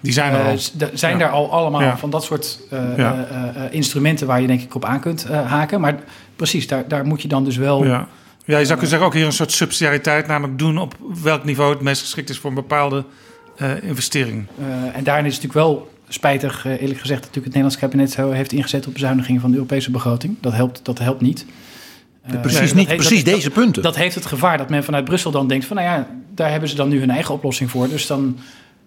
[0.00, 0.58] Die zijn er al.
[0.92, 1.18] Zijn ja.
[1.18, 1.98] daar al allemaal ja.
[1.98, 2.58] van dat soort
[2.96, 3.26] ja.
[3.70, 5.80] instrumenten waar je denk ik op aan kunt haken.
[5.80, 5.98] Maar
[6.36, 7.84] precies, daar, daar moet je dan dus wel...
[7.84, 8.08] Ja.
[8.44, 11.72] Ja, je zou kunnen zeggen ook hier een soort subsidiariteit, namelijk doen op welk niveau
[11.72, 13.04] het meest geschikt is voor een bepaalde
[13.82, 14.46] investering.
[14.92, 18.92] En daarin is natuurlijk wel spijtig, eerlijk gezegd, natuurlijk het Nederlands kabinet heeft ingezet op
[18.92, 20.36] bezuinigingen van de Europese begroting.
[20.40, 21.46] Dat helpt, dat helpt niet.
[22.34, 23.82] Uh, precies niet, heeft, precies dat, deze punten.
[23.82, 26.50] Dat, dat, heeft het gevaar dat men vanuit Brussel dan denkt van, nou ja, daar
[26.50, 27.88] hebben ze dan nu hun eigen oplossing voor.
[27.88, 28.38] Dus dan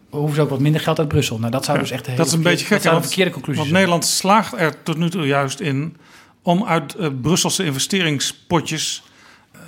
[0.10, 1.40] hoeven ze ook wat minder geld uit Brussel.
[1.40, 2.84] Nou, dat zou ja, dus echt een dat is een beetje gek.
[2.84, 3.74] Dat een verkeerde conclusie want.
[3.74, 5.98] Nederland slaagt er tot nu toe juist in
[6.42, 9.04] om uit uh, Brusselse investeringspotjes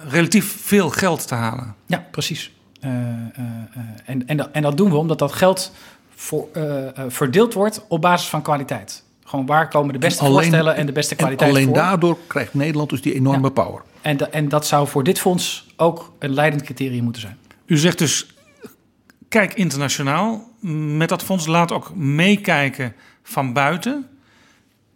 [0.08, 1.76] relatief veel geld te halen.
[1.86, 2.52] Ja, precies.
[2.82, 2.98] Uh, uh,
[4.06, 5.72] en, en, en dat doen we omdat dat geld
[6.16, 6.48] voor,
[7.08, 9.04] verdeeld wordt op basis van kwaliteit.
[9.34, 11.76] Gewoon waar komen de beste alleen, voorstellen en de beste kwaliteit en alleen voor.
[11.76, 13.64] daardoor krijgt Nederland dus die enorme ja.
[13.64, 13.82] power.
[14.02, 17.38] En, de, en dat zou voor dit fonds ook een leidend criterium moeten zijn.
[17.66, 18.36] U zegt dus,
[19.28, 20.50] kijk internationaal.
[20.98, 22.94] Met dat fonds laat ook meekijken
[23.24, 24.08] van buiten.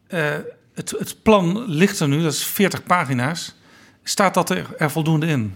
[0.07, 3.55] het, het plan ligt er nu, dat is 40 pagina's.
[4.03, 5.55] Staat dat er, er voldoende in?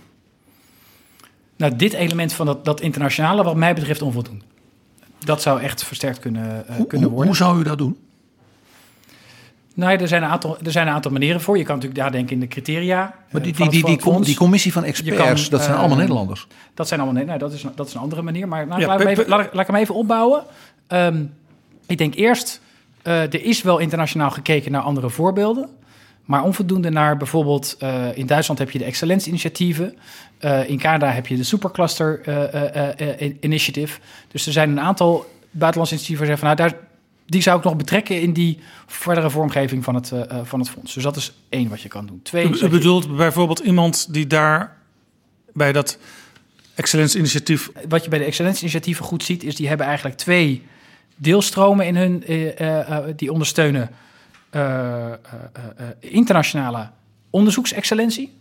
[1.56, 4.46] Nou, dit element van dat, dat internationale, wat mij betreft, onvoldoende.
[5.20, 7.28] Dat zou echt versterkt kunnen, uh, hoe, kunnen worden.
[7.28, 7.98] Hoe zou u dat doen?
[9.74, 11.58] Nou, er zijn, een aantal, er zijn een aantal manieren voor.
[11.58, 13.14] Je kan natuurlijk daar denken in de criteria.
[13.32, 15.98] Maar die, die, die, die, com, die commissie van experts, kan, dat zijn uh, allemaal
[15.98, 16.48] Nederlanders.
[16.74, 18.48] Dat zijn allemaal nou, dat is, dat is een andere manier.
[18.48, 20.44] Maar nou, ja, laat, even, laat, laat, ik hem even opbouwen.
[20.88, 21.34] Um,
[21.88, 22.62] ik denk eerst,
[23.04, 25.70] uh, er is wel internationaal gekeken naar andere voorbeelden.
[26.26, 29.98] Maar onvoldoende naar bijvoorbeeld uh, in Duitsland heb je de Excellence-initiatieven.
[30.40, 34.00] Uh, in Canada heb je de Supercluster uh, Initiative.
[34.32, 36.90] Dus er zijn een aantal buitenlandse initiatieven die zeggen van nou, daar,
[37.26, 40.12] die zou ik nog betrekken in die verdere vormgeving van het,
[40.44, 40.94] van het fonds.
[40.94, 42.20] Dus dat is één wat je kan doen.
[42.24, 43.10] Twee, u, u bedoelt je...
[43.10, 44.78] bijvoorbeeld iemand die daar
[45.54, 45.98] bij dat
[46.76, 47.72] Excellence-initiatief.
[47.90, 50.66] Wat je bij de Excellence-initiatieven goed ziet, is die hebben eigenlijk twee
[51.16, 52.24] deelstromen in hun
[53.16, 53.90] die ondersteunen.
[56.00, 56.90] Internationale
[57.30, 58.34] onderzoeksexcellentie.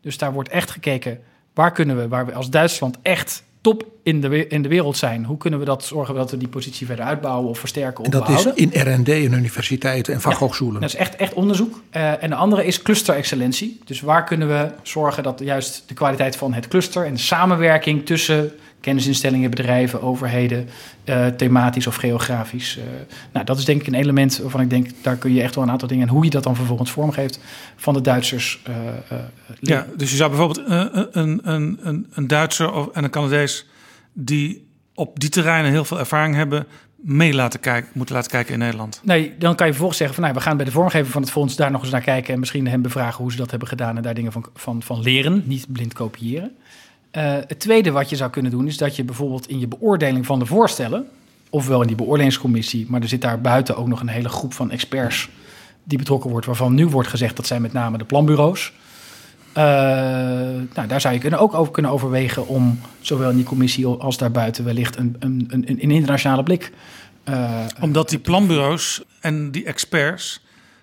[0.00, 1.20] Dus daar wordt echt gekeken
[1.54, 5.24] waar kunnen we, waar we als Duitsland echt top in de, in de wereld zijn.
[5.24, 8.10] Hoe kunnen we dat zorgen dat we die positie verder uitbouwen of versterken of En
[8.10, 8.56] dat behouden?
[8.56, 10.74] is in R&D en universiteiten en vakhogescholen.
[10.74, 11.80] Ja, dat is echt, echt onderzoek.
[11.92, 13.80] Uh, en de andere is cluster-excellentie.
[13.84, 18.06] Dus waar kunnen we zorgen dat juist de kwaliteit van het cluster en de samenwerking
[18.06, 18.52] tussen
[18.84, 20.68] kennisinstellingen, bedrijven, overheden,
[21.04, 22.76] uh, thematisch of geografisch.
[22.76, 22.84] Uh,
[23.32, 25.64] nou, dat is denk ik een element waarvan ik denk, daar kun je echt wel
[25.64, 27.40] een aantal dingen en hoe je dat dan vervolgens vormgeeft
[27.76, 28.62] van de Duitsers.
[28.68, 29.18] Uh,
[29.60, 33.66] ja, dus je zou bijvoorbeeld een, een, een, een Duitser of, en een Canadees
[34.12, 36.66] die op die terreinen heel veel ervaring hebben,
[36.96, 39.00] mee laten kijken, moeten laten kijken in Nederland.
[39.02, 41.30] Nee, dan kan je vervolgens zeggen van nou, we gaan bij de vormgeving van het
[41.30, 43.96] fonds daar nog eens naar kijken en misschien hem bevragen hoe ze dat hebben gedaan
[43.96, 46.56] en daar dingen van, van, van leren, niet blind kopiëren.
[47.16, 50.26] Uh, het tweede wat je zou kunnen doen, is dat je bijvoorbeeld in je beoordeling
[50.26, 51.06] van de voorstellen,
[51.50, 54.70] ofwel in die beoordelingscommissie, maar er zit daar buiten ook nog een hele groep van
[54.70, 55.28] experts
[55.84, 58.72] die betrokken wordt, waarvan nu wordt gezegd dat zijn met name de planbureaus.
[59.48, 59.62] Uh,
[60.74, 64.16] nou, daar zou je kunnen ook over kunnen overwegen om zowel in die commissie als
[64.16, 66.72] daarbuiten wellicht een, een, een, een internationale blik.
[67.28, 70.40] Uh, Omdat die planbureaus en die experts,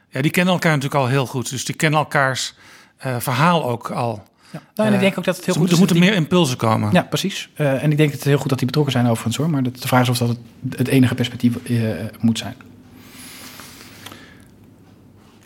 [0.10, 1.50] ja, die kennen elkaar natuurlijk al heel goed.
[1.50, 2.54] Dus die kennen elkaars
[2.98, 4.24] verhaal ook al.
[4.52, 4.62] Ja.
[4.76, 5.78] Nou, en ik denk ook dat het heel goed er is.
[5.78, 6.06] moeten die...
[6.06, 6.92] meer impulsen komen.
[6.92, 7.50] Ja, precies.
[7.58, 9.50] Uh, en ik denk dat het heel goed dat die betrokken zijn overigens hoor.
[9.50, 10.38] Maar de vraag is of dat het,
[10.78, 12.56] het enige perspectief uh, moet zijn.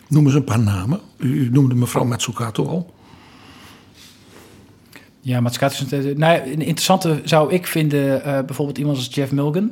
[0.08, 1.00] Noem eens een paar namen.
[1.16, 2.94] U noemde mevrouw Matsukato al.
[5.20, 9.32] Ja, Matsukato is een, nou, een interessante zou ik vinden uh, bijvoorbeeld iemand als Jeff
[9.32, 9.70] Milgan.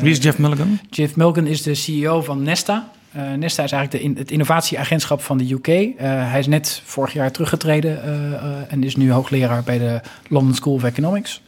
[0.00, 0.78] Wie is Jeff Milgan?
[0.90, 2.92] Jeff Milgan is de CEO van Nesta.
[3.16, 5.68] Uh, Nesta is eigenlijk de in, het innovatieagentschap van de UK.
[5.68, 10.54] Uh, hij is net vorig jaar teruggetreden uh, en is nu hoogleraar bij de London
[10.54, 11.42] School of Economics.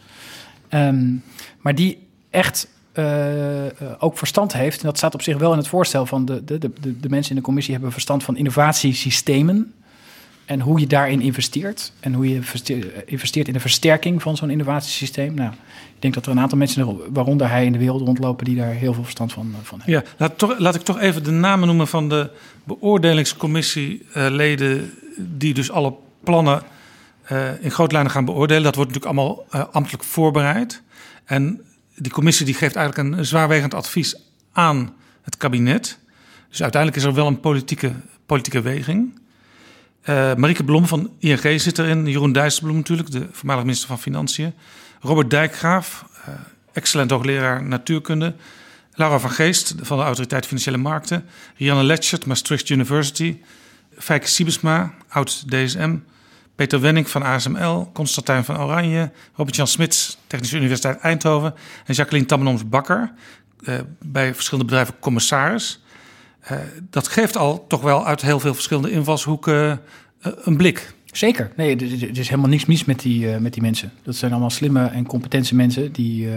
[0.71, 1.23] Um,
[1.61, 2.69] maar die echt
[3.99, 6.59] ook verstand heeft, en dat staat op zich wel in het voorstel van de, de,
[6.59, 9.75] de, de mensen in de commissie hebben verstand van innovatiesystemen.
[10.47, 11.93] En hoe je daarin investeert.
[12.01, 12.35] En hoe je
[13.07, 15.35] investeert, in de versterking van zo'n innovatiesysteem.
[15.35, 15.53] Nou,
[15.95, 18.73] ik denk dat er een aantal mensen, waaronder hij in de wereld rondlopen, die daar
[18.73, 19.95] heel veel verstand van, van hebben.
[19.95, 22.31] Ja, laat, toch, laat ik toch even de namen noemen van de
[22.65, 24.93] beoordelingscommissieleden.
[25.19, 26.63] die dus alle plannen
[27.33, 28.63] uh, in grote lijnen gaan beoordelen.
[28.63, 30.83] Dat wordt natuurlijk allemaal uh, ambtelijk voorbereid.
[31.25, 31.61] En
[31.97, 34.17] die commissie die geeft eigenlijk een zwaarwegend advies
[34.53, 35.99] aan het kabinet.
[36.49, 37.93] Dus uiteindelijk is er wel een politieke,
[38.27, 39.21] politieke weging.
[40.09, 42.07] Uh, Marieke Blom van ING zit erin.
[42.07, 44.55] Jeroen Dijsselbloem natuurlijk, de voormalig minister van Financiën.
[45.01, 46.35] Robert Dijkgraaf, uh,
[46.73, 48.35] excellent hoogleraar natuurkunde.
[48.95, 51.25] Laura van Geest van de Autoriteit Financiële Markten.
[51.57, 53.40] Rianne Letchert, Maastricht University.
[53.99, 55.97] Fijke Siebesma, oud DSM.
[56.55, 57.90] Peter Wenning van ASML.
[57.92, 59.11] Constantijn van Oranje.
[59.35, 61.55] Robert-Jan Smits, Technische Universiteit Eindhoven.
[61.85, 63.12] En Jacqueline Tammenoms-Bakker,
[63.61, 65.81] uh, bij verschillende bedrijven commissaris.
[66.53, 66.59] Uh,
[66.91, 69.81] dat geeft al toch wel uit heel veel verschillende invalshoeken
[70.27, 70.95] uh, een blik.
[71.05, 71.53] Zeker.
[71.57, 73.93] Nee, er is helemaal niks mis met die, uh, met die mensen.
[74.03, 76.29] Dat zijn allemaal slimme en competente mensen die.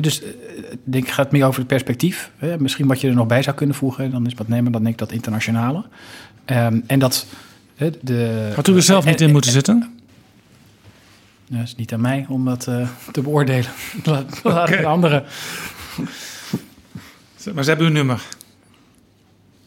[0.00, 2.30] dus ik denk, het gaat meer over het perspectief.
[2.36, 2.58] Hè.
[2.58, 4.94] Misschien wat je er nog bij zou kunnen voegen, dan is wat nemen, dan denk
[4.94, 5.84] ik dat internationale.
[6.46, 7.26] Um, en dat.
[8.00, 9.78] De, Had u er zelf niet in moeten zitten?
[11.48, 12.60] Nou, het is niet aan mij om dat
[13.12, 13.70] te beoordelen.
[14.04, 14.80] Laat, laat okay.
[14.80, 15.24] de anderen.
[17.54, 18.22] Maar ze hebben uw nummer.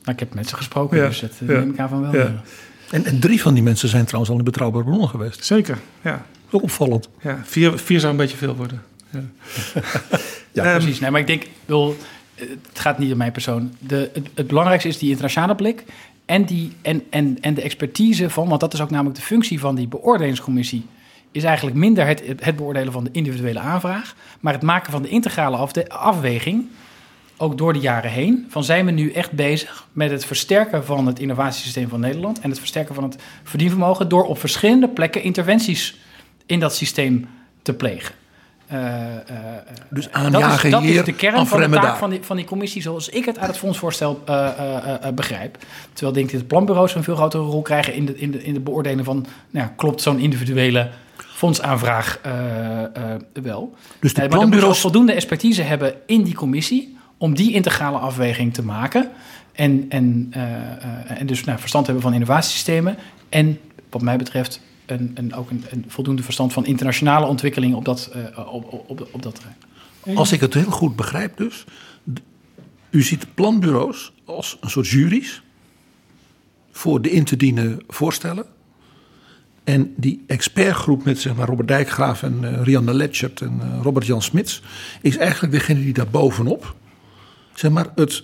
[0.04, 1.08] Nou, ik heb met ze gesproken, ja.
[1.08, 1.46] dus dat ja.
[1.46, 2.16] neem ik aan van wel.
[2.22, 2.42] Ja.
[2.92, 5.46] En, en, drie van die mensen zijn trouwens al in betrouwbare bronnen geweest.
[5.46, 6.26] Zeker, ja.
[6.50, 7.10] Ook opvallend.
[7.22, 8.82] Ja, vier, vier zou een beetje veel worden.
[9.10, 9.20] Ja,
[10.52, 11.00] ja um, precies.
[11.00, 11.98] Nee, maar ik denk, wil,
[12.36, 13.74] het gaat niet om mijn persoon.
[13.80, 15.84] De, het, het, belangrijkste is die internationale blik
[16.26, 19.60] en, die, en, en, en de expertise van, want dat is ook namelijk de functie
[19.60, 20.86] van die beoordelingscommissie
[21.32, 25.10] is eigenlijk minder het, het beoordelen van de individuele aanvraag, maar het maken van de
[25.10, 26.66] integrale afde, afweging
[27.42, 31.08] ook door de jaren heen, van zijn we nu echt bezig met het versterken van
[31.08, 36.00] het innovatiesysteem van Nederland en het versterken van het verdienvermogen door op verschillende plekken interventies
[36.46, 37.28] in dat systeem
[37.62, 38.16] te plegen.
[38.72, 39.38] Uh, uh,
[39.90, 42.36] dus aanjagen dat is, dat hier, is de kern van de taak van die, van
[42.36, 44.48] die commissie, zoals ik het uit het fondsvoorstel uh,
[45.16, 45.58] begrijp.
[45.94, 48.44] Terwijl denk ik dat de planbureaus een veel grotere rol krijgen in de, in de,
[48.44, 52.20] in de beoordeling van, nou, klopt zo'n individuele fondsaanvraag
[53.34, 53.76] wel.
[54.00, 54.80] Dus de planbureaus...
[54.80, 59.12] voldoende expertise hebben in die commissie om die integrale afweging te maken.
[59.52, 62.98] En, en, uh, uh, en dus nou, verstand hebben van innovatiesystemen.
[63.30, 68.12] En wat mij betreft een, een, ook een, voldoende verstand van internationale ontwikkelingen op dat,
[68.16, 70.18] uh, op, op, op, dat terrein.
[70.18, 71.66] Als ik het heel goed begrijp dus,
[72.90, 75.42] u ziet planbureaus als een soort juries
[76.72, 78.46] voor de in te dienen voorstellen.
[79.64, 84.06] En die expertgroep met zeg maar, Robert Dijkgraaf en uh, Rianne Letchert en uh, Robert
[84.06, 84.62] Jan Smits
[85.02, 86.76] is eigenlijk degene die daar bovenop
[87.60, 88.24] zeg maar, het,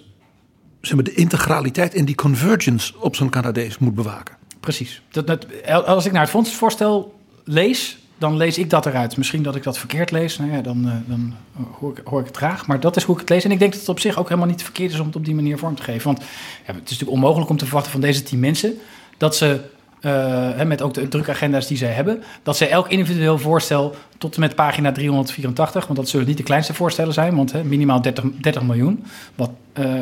[0.81, 4.35] de integraliteit en die convergence op zo'n Canadees moet bewaken.
[4.59, 5.01] Precies.
[5.11, 5.45] Dat,
[5.85, 9.17] als ik naar het fondsvoorstel lees, dan lees ik dat eruit.
[9.17, 11.33] Misschien dat ik dat verkeerd lees, nou ja, dan, uh, dan
[11.79, 12.67] hoor, ik, hoor, ik, het graag.
[12.67, 13.43] Maar dat is hoe ik het lees.
[13.43, 15.25] En ik denk dat het op zich ook helemaal niet verkeerd is om het op
[15.25, 16.05] die manier vorm te geven.
[16.05, 16.25] Want ja,
[16.65, 18.77] het is natuurlijk onmogelijk om te verwachten van deze tien mensen
[19.17, 19.61] dat ze
[20.05, 24.39] uh, met ook de drukagenda's die zij hebben, dat zij elk individueel voorstel tot en
[24.39, 28.23] met pagina 384, want dat zullen niet de kleinste voorstellen zijn, want hè, minimaal 30,
[28.41, 29.03] 30 miljoen,
[29.35, 30.01] wat, uh, uh,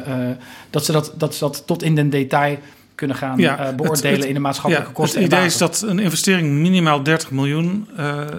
[0.70, 2.58] dat, ze dat, dat ze dat tot in den detail
[2.96, 5.22] kunnen gaan ja, beoordelen het, het, in de maatschappelijke ja, kosten.
[5.22, 7.88] Het idee is dat een investering minimaal 30 miljoen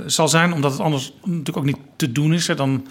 [0.06, 2.46] zal zijn, omdat het anders natuurlijk ook niet te doen is.
[2.46, 2.86] Hè, dan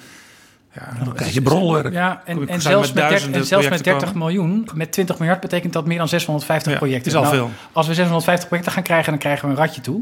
[0.73, 1.93] ja, dan krijg je bronwerk.
[1.93, 5.73] Ja, en, en zelfs, met 30, en zelfs met 30 miljoen, met 20 miljard betekent
[5.73, 7.11] dat meer dan 650 ja, projecten.
[7.11, 7.49] is al nou, veel.
[7.71, 10.01] Als we 650 projecten gaan krijgen, dan krijgen we een ratje toe.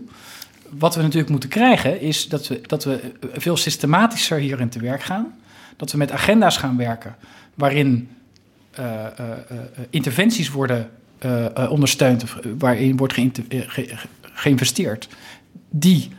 [0.70, 3.00] Wat we natuurlijk moeten krijgen, is dat we, dat we
[3.34, 5.34] veel systematischer hierin te werk gaan.
[5.76, 7.16] Dat we met agenda's gaan werken,
[7.54, 8.10] waarin
[8.80, 9.02] uh, uh,
[9.52, 9.58] uh,
[9.90, 10.90] interventies worden
[11.70, 15.08] ondersteund, of waarin wordt ge geïnvesteerd,
[15.70, 16.12] die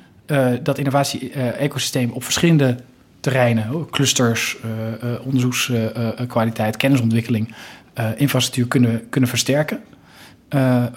[0.63, 2.77] dat innovatie-ecosysteem op verschillende
[3.23, 7.55] terreinen, clusters, uh, uh, onderzoekskwaliteit, kennisontwikkeling,
[7.99, 9.81] uh, infrastructuur kunnen, kunnen versterken.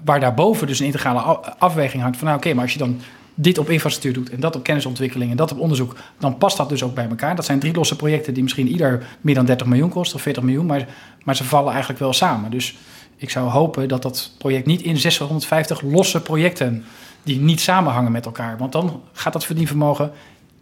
[0.03, 1.19] waar daarboven dus een integrale
[1.59, 2.99] afweging hangt van, nou oké, maar als je dan
[3.35, 6.69] dit op infrastructuur doet en dat op kennisontwikkeling en dat op onderzoek, dan past dat
[6.69, 7.35] dus ook bij elkaar.
[7.35, 10.43] Dat zijn drie losse projecten die misschien ieder meer dan 30 miljoen kosten of 40
[10.43, 10.87] miljoen, maar,
[11.23, 12.51] maar ze vallen eigenlijk wel samen.
[12.51, 12.75] Dus
[13.17, 16.85] ik zou hopen dat dat project niet in 650 losse projecten
[17.23, 20.11] die niet samenhangen met elkaar, want dan gaat dat verdienvermogen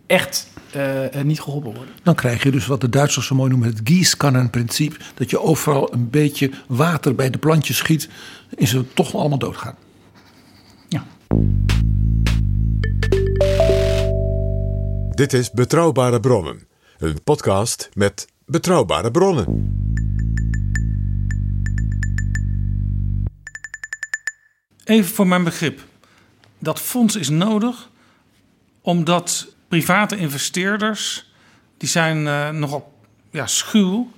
[0.05, 1.93] echt uh, niet geholpen worden.
[2.03, 4.95] Dan krijg je dus wat de Duitsers zo mooi noemen het Gießkannen-principe.
[5.13, 8.09] Dat je overal een beetje water bij de plantjes schiet
[8.57, 9.75] en ze toch allemaal doodgaan.
[10.89, 11.05] Ja.
[15.09, 16.67] Dit is Betrouwbare Bronnen.
[16.97, 19.71] Een podcast met betrouwbare bronnen.
[24.83, 25.81] Even voor mijn begrip.
[26.59, 27.89] Dat fonds is nodig
[28.81, 31.31] omdat private investeerders...
[31.77, 32.99] die zijn uh, nogal
[33.31, 34.11] ja, schuw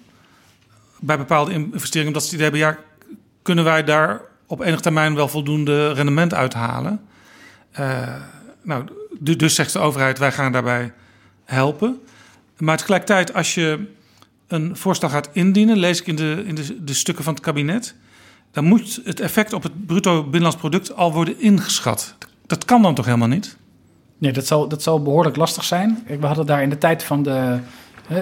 [0.99, 2.07] bij bepaalde investeringen...
[2.07, 2.59] omdat ze het idee hebben...
[2.59, 2.77] ja,
[3.41, 7.01] kunnen wij daar op enig termijn wel voldoende rendement uithalen?
[7.79, 8.15] Uh,
[8.61, 8.85] nou,
[9.19, 10.93] dus zegt de overheid, wij gaan daarbij
[11.45, 12.01] helpen.
[12.57, 13.85] Maar tegelijkertijd, als je
[14.47, 17.95] een voorstel gaat indienen, lees ik in de, in de stukken van het kabinet,
[18.51, 22.15] dan moet het effect op het bruto binnenlands product al worden ingeschat.
[22.47, 23.57] Dat kan dan toch helemaal niet?
[24.17, 26.03] Nee, dat zal, dat zal behoorlijk lastig zijn.
[26.19, 27.57] We hadden daar in de tijd van de.
[28.11, 28.17] Uh,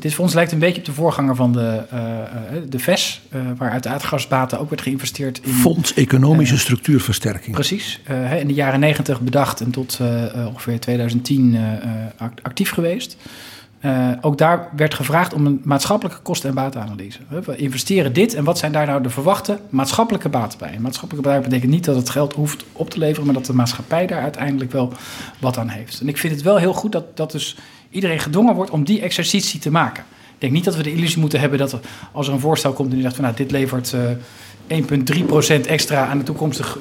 [0.00, 3.22] dit fonds lijkt een beetje op de voorganger van de, uh, de VES,
[3.56, 5.52] waar uit de aardgasbaten ook werd geïnvesteerd in.
[5.52, 7.54] Fonds Economische Structuurversterking.
[7.54, 8.00] Precies.
[8.38, 9.98] in de jaren negentig bedacht en tot
[10.46, 11.58] ongeveer 2010
[12.42, 13.16] actief geweest.
[13.80, 17.18] Uh, ook daar werd gevraagd om een maatschappelijke kosten- en batenanalyse.
[17.28, 20.78] We investeren dit en wat zijn daar nou de verwachte maatschappelijke baten bij?
[20.78, 24.06] maatschappelijke baten betekent niet dat het geld hoeft op te leveren, maar dat de maatschappij
[24.06, 24.92] daar uiteindelijk wel
[25.38, 26.00] wat aan heeft.
[26.00, 27.56] En ik vind het wel heel goed dat, dat dus
[27.90, 30.04] iedereen gedwongen wordt om die exercitie te maken.
[30.34, 31.78] Ik denk niet dat we de illusie moeten hebben dat
[32.12, 34.00] als er een voorstel komt en die zegt van nou dit levert uh,
[35.62, 36.78] 1,3% extra aan de toekomstige.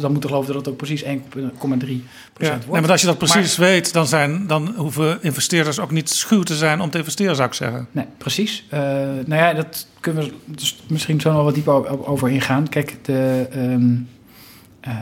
[0.00, 1.94] Dan moet er geloven dat het ook precies 1,3% wordt.
[2.38, 6.10] Ja, nee, maar als je dat precies weet, dan, zijn, dan hoeven investeerders ook niet
[6.10, 7.86] schuw te zijn om te investeren, zou ik zeggen.
[7.92, 8.64] Nee, precies.
[8.72, 8.80] Uh,
[9.26, 12.68] nou ja, dat kunnen we dus misschien zo nog wat dieper over ingaan.
[12.68, 14.08] Kijk, de, um,
[14.88, 14.94] uh,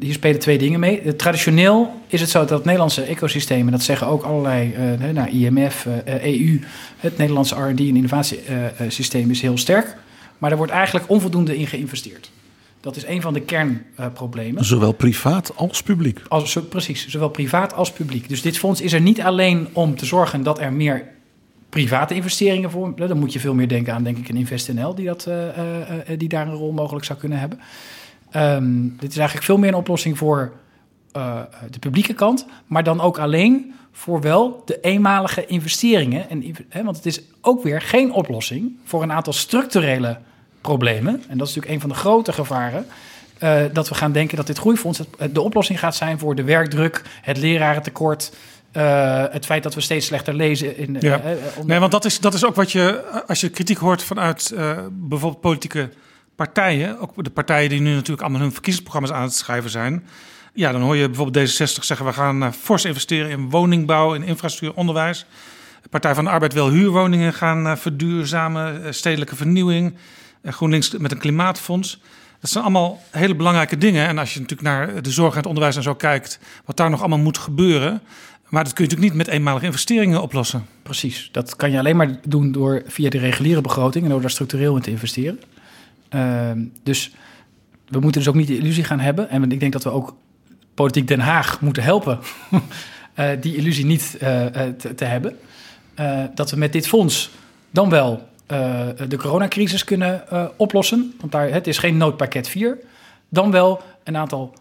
[0.00, 1.16] hier spelen twee dingen mee.
[1.16, 5.28] Traditioneel is het zo dat het Nederlandse ecosysteem, en dat zeggen ook allerlei, uh, nou,
[5.28, 6.60] IMF, EU,
[6.96, 9.96] het Nederlandse RD en innovatiesysteem is heel sterk.
[10.40, 12.30] Maar er wordt eigenlijk onvoldoende in geïnvesteerd.
[12.80, 14.64] Dat is een van de kernproblemen.
[14.64, 16.20] zowel privaat als publiek.
[16.28, 18.28] Als, precies, zowel privaat als publiek.
[18.28, 21.08] Dus dit fonds is er niet alleen om te zorgen dat er meer
[21.68, 22.96] private investeringen voor.
[22.96, 26.18] Dan moet je veel meer denken aan, denk ik, een InvestNL die, dat, uh, uh,
[26.18, 27.60] die daar een rol mogelijk zou kunnen hebben.
[28.36, 30.52] Um, dit is eigenlijk veel meer een oplossing voor
[31.70, 36.30] de publieke kant, maar dan ook alleen voor wel de eenmalige investeringen.
[36.68, 40.18] En, want het is ook weer geen oplossing voor een aantal structurele
[40.60, 41.22] problemen.
[41.28, 42.86] En dat is natuurlijk een van de grote gevaren.
[43.42, 45.00] Uh, dat we gaan denken dat dit groeifonds
[45.32, 48.32] de oplossing gaat zijn voor de werkdruk, het lerarentekort.
[48.72, 50.76] Uh, het feit dat we steeds slechter lezen.
[50.76, 51.20] In, ja.
[51.24, 54.54] Uh, nee, want dat is, dat is ook wat je, als je kritiek hoort vanuit
[54.90, 55.90] bijvoorbeeld politieke
[56.36, 60.06] partijen, ook de partijen die nu natuurlijk allemaal hun verkiezingsprogramma's aan het schrijven zijn.
[60.54, 64.78] Ja, dan hoor je bijvoorbeeld D66 zeggen: we gaan fors investeren in woningbouw, in infrastructuur,
[64.78, 65.26] onderwijs.
[65.82, 69.94] De Partij van de Arbeid wil huurwoningen gaan verduurzamen, stedelijke vernieuwing,
[70.44, 72.00] GroenLinks met een klimaatfonds.
[72.40, 74.06] Dat zijn allemaal hele belangrijke dingen.
[74.06, 76.90] En als je natuurlijk naar de zorg en het onderwijs en zo kijkt, wat daar
[76.90, 78.02] nog allemaal moet gebeuren.
[78.48, 80.66] Maar dat kun je natuurlijk niet met eenmalige investeringen oplossen.
[80.82, 84.30] Precies, dat kan je alleen maar doen door via de reguliere begroting en door daar
[84.30, 85.40] structureel in te investeren.
[86.08, 87.10] Ehm, dus
[87.88, 89.28] we moeten dus ook niet de illusie gaan hebben.
[89.28, 90.16] En ik denk dat we ook
[90.74, 92.18] politiek Den Haag moeten helpen
[92.50, 94.46] uh, die illusie niet uh,
[94.78, 95.36] te, te, hebben.
[96.34, 97.30] Dat we met dit fonds
[97.70, 98.28] dan wel
[99.08, 100.24] de coronacrisis kunnen
[100.56, 101.14] oplossen.
[101.20, 102.78] Want daar, het is geen noodpakket 4.
[103.28, 104.54] Dan wel een aantal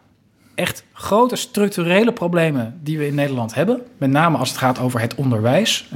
[0.56, 3.82] echt grote structurele problemen die we in Nederland hebben.
[3.98, 5.88] Met name als het gaat over het onderwijs.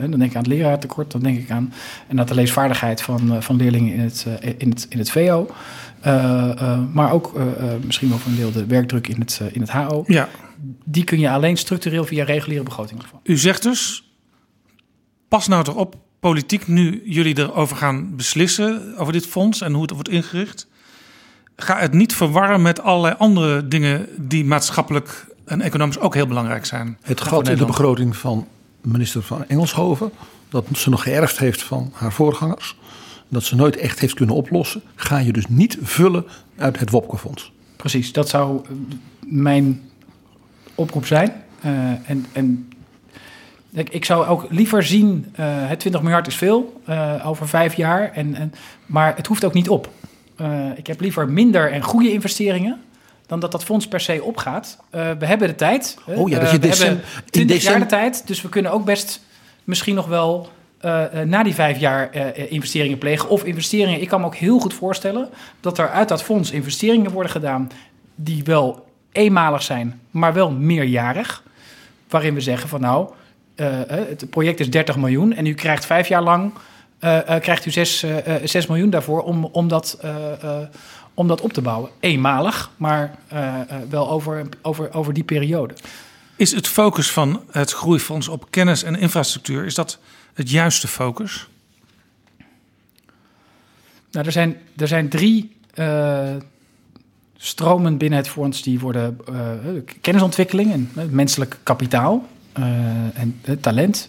[0.00, 1.72] dan denk ik aan het leraartekort, dan denk ik aan,
[2.08, 4.26] en aan de leesvaardigheid van, van leerlingen in het,
[4.58, 5.46] in het, in het VO.
[6.92, 7.40] Maar ook
[7.84, 10.04] misschien wel voor een deel de werkdruk in het, in het HO.
[10.06, 10.28] Ja.
[10.84, 13.02] Die kun je alleen structureel via reguliere begroting.
[13.22, 14.12] U zegt dus,
[15.28, 19.82] pas nou toch op, politiek, nu jullie erover gaan beslissen, over dit fonds en hoe
[19.82, 20.66] het wordt ingericht.
[21.56, 26.64] Ga het niet verwarren met allerlei andere dingen die maatschappelijk en economisch ook heel belangrijk
[26.64, 26.98] zijn.
[27.02, 28.46] Het gat in de begroting van
[28.80, 30.12] minister van Engelshoven,
[30.48, 32.76] dat ze nog geërfd heeft van haar voorgangers
[33.28, 36.24] dat ze nooit echt heeft kunnen oplossen, ga je dus niet vullen
[36.56, 37.52] uit het Wopke-fonds.
[37.76, 38.70] Precies, dat zou eh,
[39.20, 39.80] mijn
[40.74, 41.32] oproep zijn.
[41.64, 42.68] Uh, en, en
[43.78, 48.12] ik, ik, zou ook liever zien, het 20 miljard is veel uh, over vijf jaar,
[48.12, 48.52] en, en,
[48.86, 49.88] maar het hoeft ook niet op.
[50.76, 52.80] ik heb liever minder en goede investeringen
[53.26, 54.78] dan dat dat fonds per se opgaat.
[54.90, 55.98] we hebben de tijd.
[56.06, 59.20] Oh ja, dat je we hebben 20 jaar de tijd, dus we kunnen ook best
[59.64, 60.48] misschien nog wel
[60.84, 63.28] uh, na die vijf jaar investeringen plegen.
[63.28, 65.28] Of investeringen, ik kan me ook heel goed voorstellen
[65.60, 67.70] dat er uit dat fonds investeringen worden gedaan
[68.14, 71.42] die wel eenmalig zijn, maar wel meerjarig.
[72.08, 73.08] Waarin we zeggen van nou,
[73.88, 76.52] het project is 30 miljoen en u krijgt vijf jaar lang
[77.40, 78.04] krijgt u 6,
[78.44, 80.00] 6 miljoen daarvoor om, om, dat,
[81.14, 81.90] om dat op te bouwen.
[82.00, 83.18] Eenmalig, maar
[83.88, 85.74] wel over, over, over die periode.
[86.36, 89.98] Is het focus van het groeifonds op kennis en infrastructuur, is dat
[90.34, 91.48] het juiste focus?
[94.10, 96.34] Nou, er zijn, er zijn drie uh,
[97.36, 102.28] stromen binnen het fonds die worden uh, kennisontwikkeling en menselijk kapitaal
[103.14, 104.06] en talent,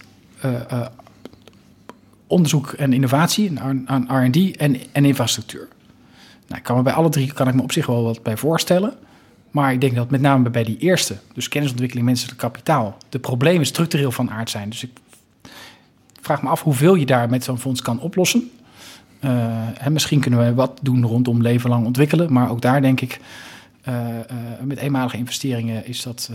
[2.28, 5.68] onderzoek en innovatie aan R&D en, en infrastructuur.
[6.48, 8.38] Nou, ik kan me bij alle drie kan ik me op zich wel wat bij
[8.38, 8.94] voorstellen.
[9.52, 13.66] Maar ik denk dat met name bij die eerste, dus kennisontwikkeling, menselijk kapitaal, de problemen
[13.66, 14.70] structureel van aard zijn.
[14.70, 14.92] Dus ik
[16.22, 18.52] vraag me af hoeveel je daar met zo'n fonds kan oplossen.
[19.78, 22.34] En misschien kunnen we wat doen rondom leven lang ontwikkelen.
[22.34, 23.20] Maar ook daar denk ik,
[24.62, 26.30] met eenmalige investeringen is dat.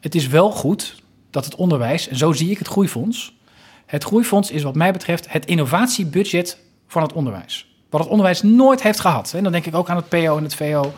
[0.00, 3.36] het is wel goed dat het onderwijs, en zo zie ik het groeifonds.
[3.86, 7.66] Het groeifonds is wat mij betreft het innovatiebudget van het onderwijs.
[7.90, 9.32] Wat het onderwijs nooit heeft gehad.
[9.34, 10.92] En dan denk ik ook aan het PO en het VO.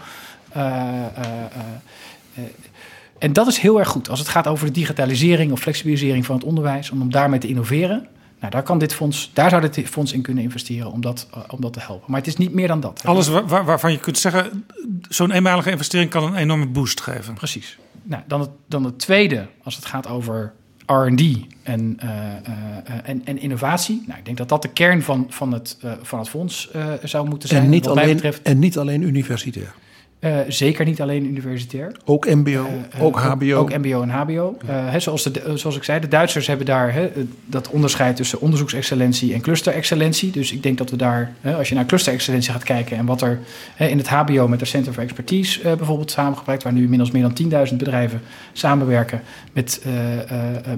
[3.19, 6.35] en dat is heel erg goed als het gaat over de digitalisering of flexibilisering van
[6.35, 8.09] het onderwijs, om daarmee te innoveren.
[8.41, 11.61] Nou, daar, kan dit fonds, daar zou dit fonds in kunnen investeren om dat, om
[11.61, 12.11] dat te helpen.
[12.11, 13.03] Maar het is niet meer dan dat.
[13.05, 14.67] Alles waar, waarvan je kunt zeggen,
[15.09, 17.35] zo'n eenmalige investering kan een enorme boost geven.
[17.35, 17.79] Precies.
[18.11, 20.53] Nou, dan, het, dan het tweede, als het gaat over
[20.87, 21.21] R&D
[21.63, 24.03] en, uh, uh, en, en, innovatie.
[24.07, 26.71] Nou, ik denk dat dat de kern van, van, het, van het fonds
[27.03, 27.63] zou moeten zijn.
[27.63, 28.43] En niet, alleen, betreft...
[28.43, 29.75] en niet alleen universitair.
[30.21, 31.93] Uh, zeker niet alleen universitair.
[32.05, 33.55] Ook MBO, uh, ook HBO.
[33.55, 34.57] Ook, ook, MBO en HBO.
[34.69, 37.11] Uh, zoals, de, zoals ik zei, de Duitsers hebben daar he,
[37.47, 40.31] dat onderscheid tussen onderzoeksexcellentie en clusterexcellentie.
[40.31, 43.39] Dus ik denk dat we daar, als je naar clusterexcellentie gaat kijken en wat er
[43.79, 47.69] in het HBO met de Center for Expertise bijvoorbeeld samengebracht, waar nu inmiddels meer dan
[47.71, 48.21] 10.000 bedrijven
[48.53, 49.21] samenwerken
[49.53, 49.85] met,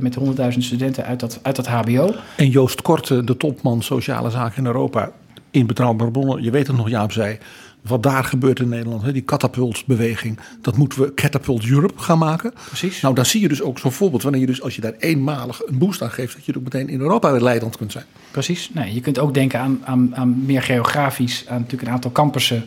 [0.01, 2.15] met 100.000 studenten uit dat, uit dat HBO.
[2.37, 5.11] En Joost Korte, de topman sociale zaken in Europa,
[5.51, 7.39] in betrouwbare bronnen, je weet het nog, Jaap zei
[7.83, 12.53] wat daar gebeurt in Nederland, hè, die catapultbeweging, dat moeten we Catapult Europe gaan maken.
[12.67, 13.01] Precies.
[13.01, 15.63] Nou, dan zie je dus ook zo'n voorbeeld, wanneer je dus als je daar eenmalig
[15.67, 18.05] een boost aan geeft, dat je ook meteen in Europa weer leidend kunt zijn.
[18.31, 18.71] Precies.
[18.75, 22.65] Nee, je kunt ook denken aan, aan, aan meer geografisch, aan natuurlijk een aantal campussen.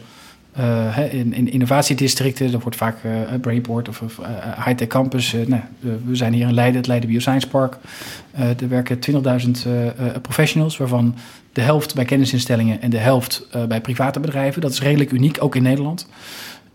[0.60, 3.12] Uh, in, in innovatiedistricten, dat wordt vaak uh,
[3.42, 4.28] Brainport of, of uh,
[4.66, 5.36] High-Tech Campus.
[5.48, 7.78] nou, we zijn hier in Leiden, het Leiden Bioscience Park.
[8.32, 9.00] er werken
[9.46, 11.16] 20.000 professionals, waarvan
[11.56, 14.62] de helft bij kennisinstellingen en de helft uh, bij private bedrijven.
[14.62, 16.08] Dat is redelijk uniek, ook in Nederland.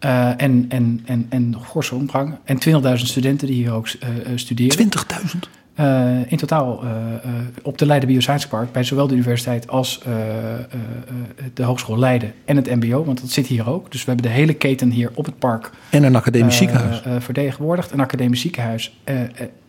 [0.04, 2.34] Uh, en, en, en, en forse omvang.
[2.44, 2.58] En
[2.98, 4.88] 20.000 studenten die hier ook uh, studeren.
[5.34, 5.58] 20.000?
[6.28, 6.82] in totaal
[7.62, 10.00] op de Leiden Bioscience Park, bij zowel de universiteit als
[11.54, 13.92] de Hogeschool Leiden en het MBO, want dat zit hier ook.
[13.92, 15.70] Dus we hebben de hele keten hier op het park.
[15.90, 17.02] En een academisch ziekenhuis.
[17.18, 18.98] vertegenwoordigd, een academisch ziekenhuis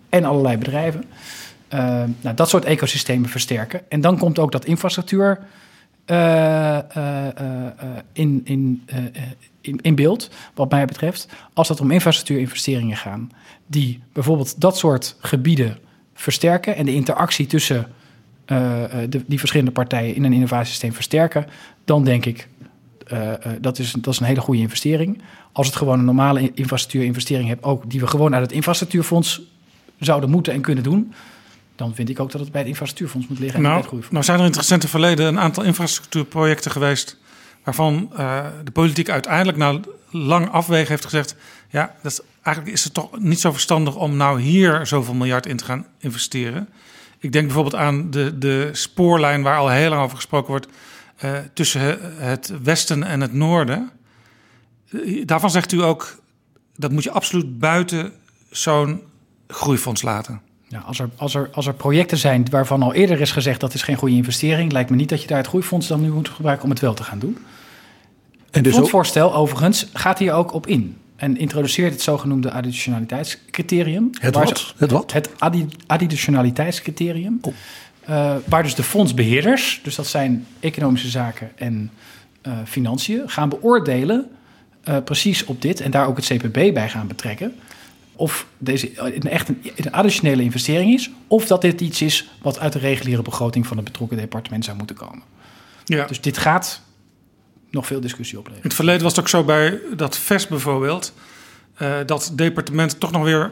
[0.09, 1.03] en allerlei bedrijven.
[1.73, 3.81] Uh, nou, dat soort ecosystemen versterken.
[3.89, 5.39] En dan komt ook dat infrastructuur
[6.07, 7.27] uh, uh,
[8.13, 8.87] in, in,
[9.61, 11.27] in, in, beeld, wat mij betreft.
[11.53, 13.31] Als het om infrastructuurinvesteringen gaan,
[13.67, 15.77] die bijvoorbeeld dat soort gebieden
[16.13, 17.87] versterken en de interactie tussen
[18.45, 21.45] de, die verschillende partijen in een innovatiesysteem versterken,
[21.85, 22.47] dan denk ik
[23.59, 25.21] dat, is, dat is een hele goede investering.
[25.51, 29.41] Als het gewoon een normale infrastructuurinvestering hebt, ook die we gewoon uit het infrastructuurfonds
[29.99, 31.13] zouden moeten en kunnen doen,
[31.81, 33.61] dan vind ik ook dat het bij het infrastructuurfonds moet liggen.
[33.61, 37.17] Nou, nou zijn er in het recente verleden een aantal infrastructuurprojecten geweest.
[37.63, 39.79] waarvan uh, de politiek uiteindelijk na
[40.09, 41.35] lang afwegen heeft gezegd.
[41.69, 45.45] Ja, dat is, eigenlijk is het toch niet zo verstandig om nou hier zoveel miljard
[45.45, 46.69] in te gaan investeren.
[47.19, 50.67] Ik denk bijvoorbeeld aan de, de spoorlijn waar al heel lang over gesproken wordt.
[51.23, 51.81] Uh, tussen
[52.17, 53.91] het westen en het noorden.
[55.25, 56.19] Daarvan zegt u ook
[56.75, 58.13] dat moet je absoluut buiten
[58.49, 59.01] zo'n
[59.47, 60.50] groeifonds laten.
[60.71, 63.73] Ja, als, er, als, er, als er projecten zijn waarvan al eerder is gezegd dat
[63.73, 66.29] is geen goede investering, lijkt me niet dat je daar het groeifonds dan nu moet
[66.29, 67.37] gebruiken om het wel te gaan doen.
[68.51, 74.09] En dus het fondsvoorstel overigens gaat hier ook op in en introduceert het zogenoemde additionaliteitscriterium.
[74.19, 74.73] Het wat?
[74.77, 75.11] het wat?
[75.11, 75.29] Het
[75.87, 77.37] additionaliteitscriterium.
[77.41, 77.53] Oh.
[78.09, 81.91] Uh, waar dus de fondsbeheerders, dus dat zijn economische zaken en
[82.47, 84.29] uh, financiën, gaan beoordelen
[84.89, 87.55] uh, precies op dit en daar ook het CPB bij gaan betrekken
[88.21, 92.59] of deze een echt een, een, additionele investering is, of dat dit iets is wat
[92.59, 95.23] uit de reguliere begroting van het betrokken departement zou moeten komen.
[95.85, 96.05] Ja.
[96.05, 96.81] Dus dit gaat
[97.69, 98.63] nog veel discussie opleveren.
[98.63, 101.13] In het verleden was het ook zo bij dat VES bijvoorbeeld,
[101.81, 103.51] uh, dat departementen toch nog weer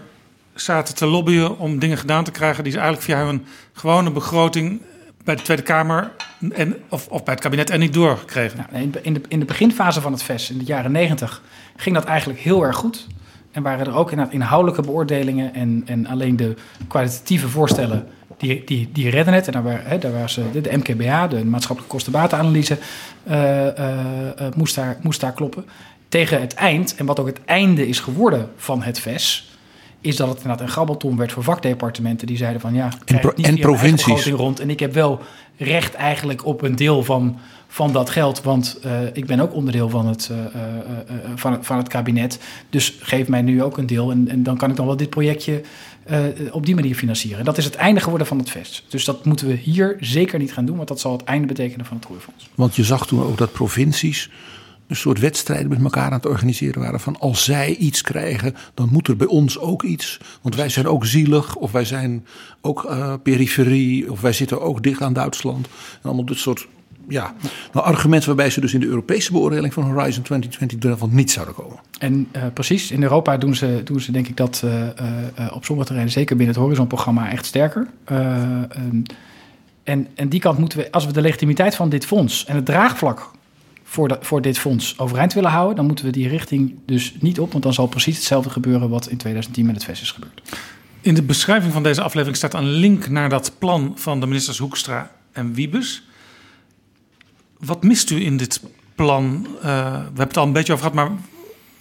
[0.53, 4.81] zaten te lobbyen om dingen gedaan te krijgen die ze eigenlijk via hun gewone begroting
[5.23, 6.11] bij de Tweede Kamer
[6.51, 8.65] en, of, of bij het kabinet en niet doorgekregen.
[8.71, 11.41] Nou, in, de, in de beginfase van het VES, in de jaren negentig,
[11.75, 13.07] ging dat eigenlijk heel erg goed.
[13.51, 16.55] En waren er ook inderdaad inhoudelijke beoordelingen en, en alleen de
[16.87, 18.07] kwalitatieve voorstellen
[18.39, 19.47] die, die, die redden het.
[19.47, 22.77] En daar, waren, hè, daar was de, de MKBA, de maatschappelijke kostenbatenanalyse,
[23.29, 23.71] uh, uh,
[24.55, 25.65] moest, daar, moest daar kloppen.
[26.09, 29.48] Tegen het eind, en wat ook het einde is geworden van het VES,
[30.01, 33.19] is dat het inderdaad een grabbelton werd voor vakdepartementen die zeiden van ja, ik En
[33.19, 34.25] pro- en provincies.
[34.27, 35.21] rond en ik heb wel
[35.57, 39.89] recht eigenlijk op een deel van, van dat geld, want eh, ik ben ook onderdeel
[39.89, 42.39] van het, eh, eh, van, het, van het kabinet.
[42.69, 45.09] Dus geef mij nu ook een deel en, en dan kan ik dan wel dit
[45.09, 45.61] projectje
[46.51, 47.45] op die manier financieren.
[47.45, 48.83] Dat is het einde geworden van het VEST.
[48.87, 51.85] Dus dat moeten we hier zeker niet gaan doen, want dat zal het einde betekenen
[51.85, 52.49] van het groeifonds.
[52.55, 54.29] Want je zag toen ook dat provincies
[54.89, 56.99] een soort wedstrijden met elkaar aan het organiseren waren.
[56.99, 60.19] Van als zij iets krijgen, dan moet er bij ons ook iets.
[60.41, 62.25] Want wij zijn ook zielig, of wij zijn
[62.61, 65.67] ook eh, periferie, of wij zitten ook dicht aan Duitsland.
[65.67, 66.67] En allemaal dit soort
[67.07, 67.33] ja,
[67.73, 71.55] nou, argumenten waarbij ze dus in de Europese beoordeling van Horizon 2020 van niet zouden
[71.55, 71.79] komen.
[71.99, 75.87] En eh, precies, in Europa doen ze, doen ze denk ik dat eh, op sommige
[75.87, 77.87] terreinen, zeker binnen het Horizon-programma, echt sterker.
[78.03, 78.17] Eh,
[78.63, 79.01] ehm,
[79.83, 82.65] en, en die kant moeten we, als we de legitimiteit van dit fonds en het
[82.65, 83.31] draagvlak
[83.89, 87.39] voor, de, voor dit fonds overeind willen houden, dan moeten we die richting dus niet
[87.39, 90.41] op, want dan zal precies hetzelfde gebeuren wat in 2010 met het VES is gebeurd.
[91.01, 94.57] In de beschrijving van deze aflevering staat een link naar dat plan van de ministers
[94.57, 96.03] Hoekstra en Wiebes.
[97.57, 98.61] Wat mist u in dit
[98.95, 99.47] plan?
[99.61, 101.17] Eh, we hebben het al een beetje over gehad, maar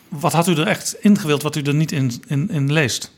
[0.08, 3.12] wat had u er echt ingewild wat u er niet in, in, in leest?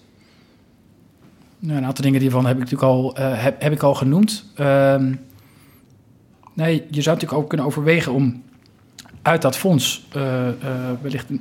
[1.59, 4.45] Nou, een aantal dingen hiervan heb ik natuurlijk al, eh, heb, heb ik al genoemd.
[4.55, 5.14] Ehm,
[6.55, 8.43] nee, je zou natuurlijk ook kunnen overwegen om
[9.22, 10.54] uit dat fonds eh, eh,
[11.02, 11.40] wellicht een,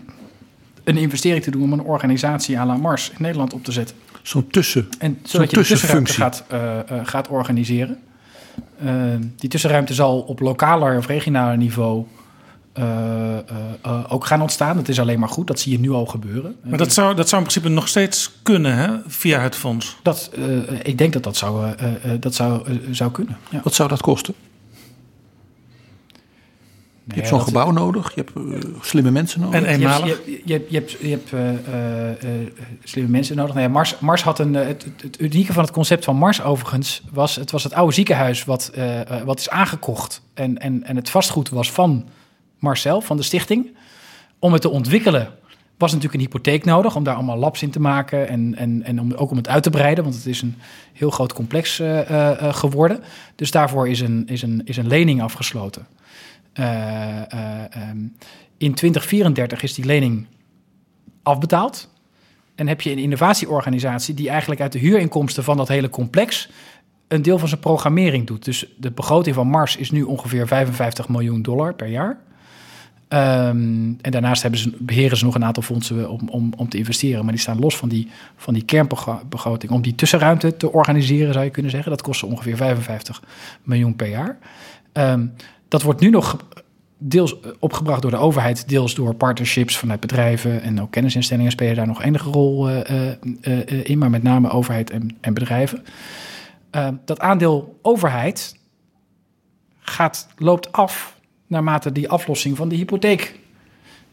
[0.83, 3.95] een investering te doen om een organisatie à la Mars in Nederland op te zetten.
[4.21, 6.47] Zo'n tussen, En zo'n zodat je de tussenruimte tussenfunctie.
[6.49, 7.99] gaat, eh, eh, gaat organiseren.
[8.85, 12.05] Ehm, die tussenruimte zal op lokaler of regionaler niveau
[12.73, 13.41] eh, eh,
[13.81, 14.75] eh, ook gaan ontstaan.
[14.75, 16.55] Dat is alleen maar goed, dat zie je nu al gebeuren.
[16.63, 19.97] Maar dat zou, dat zou in principe nog steeds kunnen hè, via het fonds.
[20.03, 23.37] Dat, eh, ik denk dat dat zou, eh, eh, dat zou, zou kunnen.
[23.49, 23.61] Ja.
[23.63, 24.33] Wat zou dat kosten?
[27.09, 29.55] Je hebt zo'n gebouw nodig, je hebt eh, slimme mensen nodig.
[29.55, 30.25] En Je hebt, eenmalig.
[30.25, 32.09] je, je, hebt- je hebt, je hebt eh, eh,
[32.41, 32.47] eh,
[32.83, 33.53] slimme mensen nodig.
[33.53, 34.53] Nou ja, Mars, Mars had een.
[34.53, 34.85] Het,
[35.19, 38.71] unieke van het concept van Mars, overigens, was het was het oude ziekenhuis wat,
[39.25, 40.21] wat is aangekocht.
[40.33, 42.05] En, en, en het vastgoed was van
[42.59, 43.75] Marcel, van de stichting.
[44.39, 45.33] Om het te ontwikkelen
[45.79, 48.99] was natuurlijk een hypotheek nodig om daar allemaal labs in te maken en, en, en
[48.99, 50.55] om, ook om het uit te breiden, want het is een
[50.93, 52.99] heel groot complex eh, eh, eh, geworden.
[53.35, 55.87] Dus daarvoor is een, is een, is een lening afgesloten.
[56.59, 57.97] Eh, eh, ehm,
[58.57, 60.25] in 2034 is die lening
[61.23, 61.89] afbetaald.
[62.55, 66.49] En heb je een innovatieorganisatie die eigenlijk uit de huurinkomsten van dat hele complex
[67.07, 68.45] een deel van zijn programmering doet.
[68.45, 72.19] Dus de begroting van Mars is nu ongeveer 55 miljoen dollar per jaar.
[73.07, 76.77] Ehm, en daarnaast hebben ze, beheren ze nog een aantal fondsen om, om, om te
[76.77, 77.23] investeren.
[77.23, 79.71] Maar die staan los van die, van die kernbegroting.
[79.71, 81.91] Om die tussenruimte te organiseren, zou je kunnen zeggen.
[81.91, 83.23] Dat kost ze ongeveer 55
[83.63, 84.37] miljoen per jaar.
[84.91, 85.25] Ehm,
[85.69, 86.37] dat wordt nu nog
[86.97, 90.61] deels opgebracht door de overheid, deels door partnerships vanuit bedrijven.
[90.61, 94.49] En ook kennisinstellingen spelen daar nog enige rol eh, eh, eh, in, maar met name
[94.49, 95.85] overheid en, en bedrijven.
[97.05, 98.59] Dat aandeel overheid
[99.79, 101.17] gaat, loopt af
[101.47, 103.39] naarmate die aflossing van de hypotheek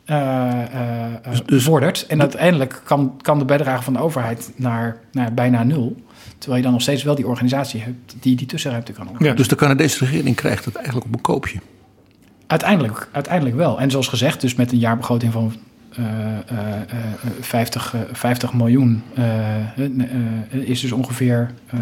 [0.07, 2.07] eh, eh, eh, Dus- dus- vordert.
[2.07, 5.97] En uiteindelijk kan, kan de bijdrage van de overheid naar, naar bijna nul.
[6.39, 9.37] Terwijl je dan nog steeds wel die organisatie hebt die die tussenruimte kan organiseren.
[9.37, 11.59] Dus de Canadese regering krijgt het eigenlijk op een koopje.
[12.47, 13.81] Uiteindelijk, uiteindelijk wel.
[13.81, 15.55] En zoals gezegd, dus met een jaarbegroting van
[15.93, 16.41] eh, eh,
[16.89, 16.97] eh,
[17.41, 19.93] 50, eh, 50 miljoen eh, eh,
[20.51, 21.79] is dus ongeveer eh,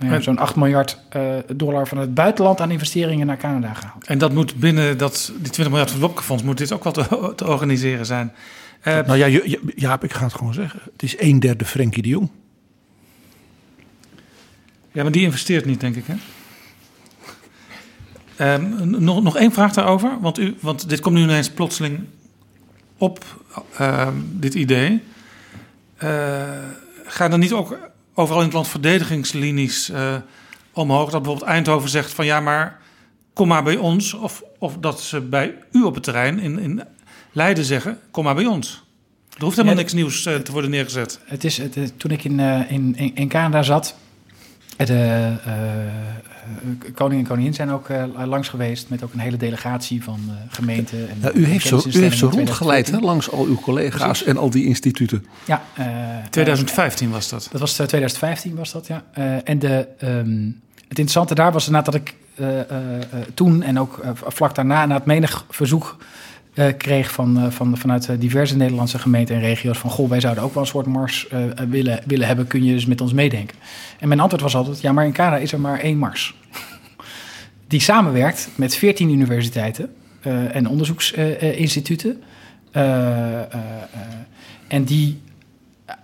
[0.00, 1.22] nou ja, zo'n 8 miljard eh,
[1.56, 4.06] dollar van het buitenland aan investeringen naar Canada gehaald.
[4.06, 6.92] En dat moet binnen dat, die 20 miljard van het Wopke-fonds moet dit ook wel
[6.92, 8.32] te, te organiseren zijn.
[8.80, 10.80] Eh, Nou ja, Ja- Ja- Jaap, ik ga het gewoon zeggen.
[10.92, 12.28] Het is een derde Frenkie de Jong.
[14.98, 16.04] Ja, maar die investeert niet, denk ik.
[16.06, 16.14] Hè?
[18.36, 20.20] Ehm, nog, nog één vraag daarover.
[20.20, 22.00] Want, u, want dit komt nu ineens plotseling
[22.96, 23.24] op,
[23.76, 25.02] ehm, dit idee.
[25.96, 26.48] Eh
[27.04, 27.78] gaan er niet ook
[28.14, 30.16] overal in het land verdedigingslinies eh,
[30.72, 31.10] omhoog?
[31.10, 32.80] Dat bijvoorbeeld Eindhoven zegt van ja, maar
[33.32, 34.14] kom maar bij ons.
[34.14, 36.82] Of, of dat ze bij u op het terrein in, in
[37.32, 38.82] Leiden zeggen, kom maar bij ons.
[39.36, 41.20] Er hoeft helemaal Ja, niks nieuws eh, te worden neergezet.
[41.24, 43.96] Het is, het, toen ik in, in, in, in Canada zat,
[44.86, 45.92] de eh, eh,
[46.94, 50.34] koning en koningin zijn ook eh, langs geweest met ook een hele delegatie van eh,
[50.48, 51.08] gemeenten.
[51.08, 53.04] En Ja, u, heeft zo, u heeft zo rondgeleid hè, 2014.
[53.04, 54.26] langs al uw collega's Precies.
[54.26, 55.26] en al die instituten.
[55.44, 55.86] Ja, eh,
[56.30, 57.48] 2015 was dat.
[57.52, 59.04] Dat was eh, 2015 was dat, ja.
[59.12, 60.46] Eh, en de, ehm,
[60.88, 63.02] het interessante daar was inderdaad dat ik eh, eh, eh,
[63.34, 65.96] toen en ook vlak daarna na het menig verzoek
[66.76, 70.44] kreeg van, eh, van, vanuit eh, diverse Nederlandse gemeenten en regio's van goh, wij zouden
[70.44, 73.56] ook wel een soort Mars eh, willen, willen hebben, kun je dus met ons meedenken?
[73.98, 76.34] En mijn antwoord was altijd, ja, maar in Canada is er maar één Mars.
[77.68, 79.90] Die samenwerkt met 14 universiteiten
[80.20, 82.22] eh, en onderzoeksinstituten.
[82.70, 84.00] Eh, eh, eh,
[84.68, 85.20] en die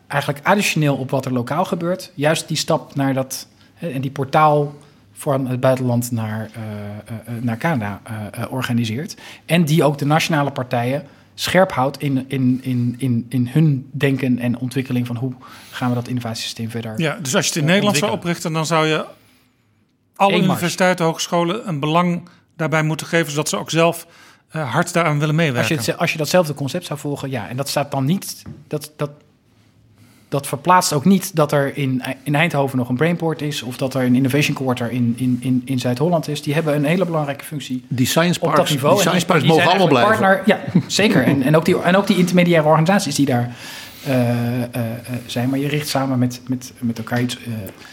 [0.07, 3.47] eigenlijk additioneel op wat er lokaal gebeurt, juist die stap naar dat
[3.79, 4.75] en die portaal
[5.15, 8.01] van het buitenland naar, eh, eh, eh, naar Canada
[8.51, 9.17] organiseert.
[9.47, 14.39] En die ook de nationale partijen scherp houdt in, in, in, in, in hun denken
[14.39, 15.33] en ontwikkeling van hoe
[15.71, 17.01] gaan we dat innovatiesysteem verder.
[17.01, 19.07] Ja, dus als je het in Nederland zou oprichten, dan zou je
[20.17, 24.07] alle universiteiten, hogescholen een belang daarbij moeten geven, zodat ze ook zelf
[24.49, 25.75] hard daaraan willen Als meewerken.
[25.75, 27.49] je, het, als je datzelfde concept zou volgen, ja.
[27.49, 28.43] En dat staat dan niet.
[28.69, 29.11] Dat, dat,
[30.35, 33.63] dat verplaatst ook niet dat er in, in Eindhoven nog een Brainport is.
[33.63, 36.43] Of dat er een Innovation Quarter in, in, in, in Zuid-Holland is.
[36.43, 38.95] Die hebben een hele belangrijke functie Die science op parks, dat niveau.
[38.95, 40.19] die En science parks die mogen allemaal blijven.
[40.19, 41.25] Partner, ja, zeker.
[41.25, 43.55] En, en, ook die, en ook die intermediaire organisaties die daar
[44.05, 44.91] eh, eh, eh,
[45.27, 45.49] zijn.
[45.49, 47.39] Maar je richt samen met, met, met elkaar iets.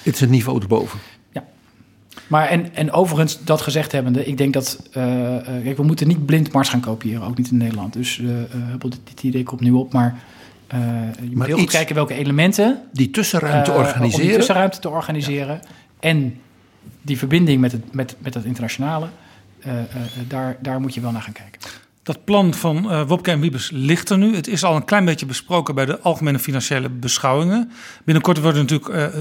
[0.03, 0.99] Het is een niveau erboven.
[2.27, 4.79] maar en, en overigens, dat gezegd hebbende, ik denk dat...
[5.63, 7.93] kijk, we moeten niet blind Mars gaan kopiëren, ook niet in Nederland.
[7.93, 8.21] Dus
[9.03, 10.21] dit idee komt nu op, maar...
[10.71, 10.79] eh,
[11.29, 12.81] je moet heel goed kijken welke elementen...
[12.91, 14.35] Die tussenruimte eh, Om die organiseren.
[14.35, 15.59] tussenruimte te organiseren.
[15.99, 16.39] En
[17.01, 19.07] die verbinding met het, met, met het internationale.
[19.59, 19.85] eh, eh,
[20.27, 21.61] daar, daar moet je wel naar gaan kijken.
[22.03, 24.35] Dat plan van eh Wopke en Wiebes ligt er nu.
[24.35, 27.71] Het is al een klein beetje besproken bij de algemene financiële beschouwingen.
[28.03, 29.13] Binnenkort wordt natuurlijk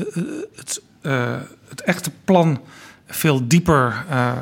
[0.57, 1.36] het, eh,
[1.68, 2.61] het echte plan
[3.07, 4.32] veel dieper eh,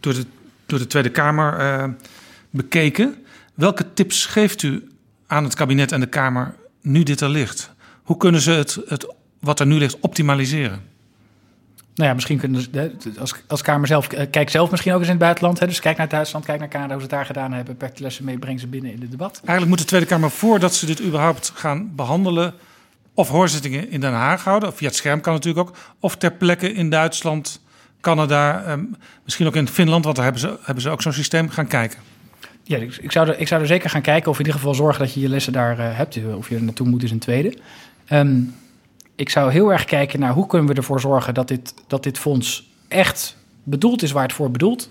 [0.00, 0.24] door, de,
[0.66, 1.84] door de Tweede Kamer eh,
[2.50, 3.14] bekeken.
[3.54, 4.89] Welke tips geeft u
[5.30, 7.70] aan het kabinet en de Kamer nu dit er ligt?
[8.02, 10.82] Hoe kunnen ze het, het wat er nu ligt optimaliseren?
[11.94, 15.08] Nou ja, misschien kunnen ze, als, als Kamer zelf, eh, kijk zelf misschien ook eens
[15.08, 15.58] in het buitenland.
[15.58, 17.78] Hè, dus kijk naar Duitsland, kijk naar Canada, hoe ze het daar gedaan hebben.
[17.78, 19.32] De lessen mee, breng ze binnen in het debat.
[19.34, 22.54] Eigenlijk moet de Tweede Kamer voordat ze dit überhaupt gaan behandelen,
[23.14, 26.32] of hoorzittingen in Den Haag houden, of via het scherm kan natuurlijk ook, of ter
[26.32, 27.60] plekke in Duitsland,
[28.00, 28.84] Canada, ehm,
[29.24, 31.98] misschien ook in Finland, want daar hebben ze, hebben ze ook zo'n systeem, gaan kijken.
[32.70, 34.74] Ja, ik, ik, zou er, ik zou er zeker gaan kijken of in ieder geval
[34.74, 36.18] zorgen dat je je lessen daar eh, hebt.
[36.36, 37.54] Of je er naartoe moet is een tweede.
[38.06, 38.40] Ehm,
[39.14, 42.18] ik zou heel erg kijken naar hoe kunnen we ervoor zorgen dat dit, dat dit
[42.18, 44.90] fonds echt bedoeld is waar het voor bedoeld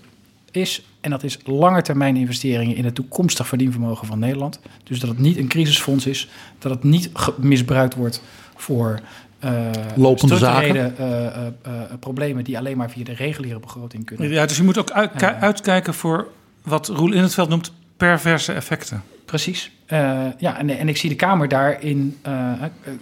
[0.50, 0.82] is.
[1.00, 4.60] En dat is langetermijn investeringen in het toekomstig verdienvermogen van Nederland.
[4.84, 6.28] Dus dat het niet een crisisfonds is.
[6.58, 8.22] Dat het niet misbruikt wordt
[8.56, 9.00] voor
[9.38, 14.30] eh Lopende eh, eh, eh, problemen die alleen maar via de reguliere begroting kunnen.
[14.30, 14.90] Ja, dus je moet ook
[15.40, 16.28] uitkijken voor
[16.62, 19.02] wat Roel in het veld noemt perverse effecten.
[19.24, 19.70] Precies.
[19.86, 22.92] Eh, ja, en, en ik zie de Kamer daarin eh, eh,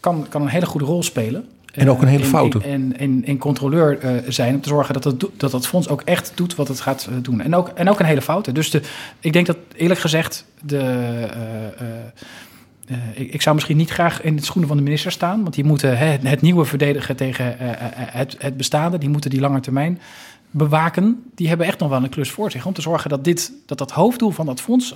[0.00, 1.48] kan, kan een hele goede rol spelen.
[1.72, 2.58] En ook een hele foute.
[2.58, 6.02] En, en, en controleur eh, zijn om te zorgen dat het, dat dat fonds ook
[6.02, 7.40] echt doet wat het gaat doen.
[7.40, 8.52] En ook, en ook een hele foute.
[8.52, 8.82] Dus de,
[9.20, 10.78] ik denk dat eerlijk gezegd de.
[10.78, 11.70] eh, eh,
[12.86, 15.42] eh, ik, ik zou misschien niet graag in de schoenen van de minister staan.
[15.42, 18.98] Want die moeten hè, het nieuwe verdedigen tegen het, het bestaande.
[18.98, 20.00] Die moeten die lange termijn
[20.56, 21.22] bewaken.
[21.34, 22.66] Die hebben echt nog wel een klus voor zich.
[22.66, 24.94] Om te zorgen dat dit, dat, dat hoofddoel van dat fonds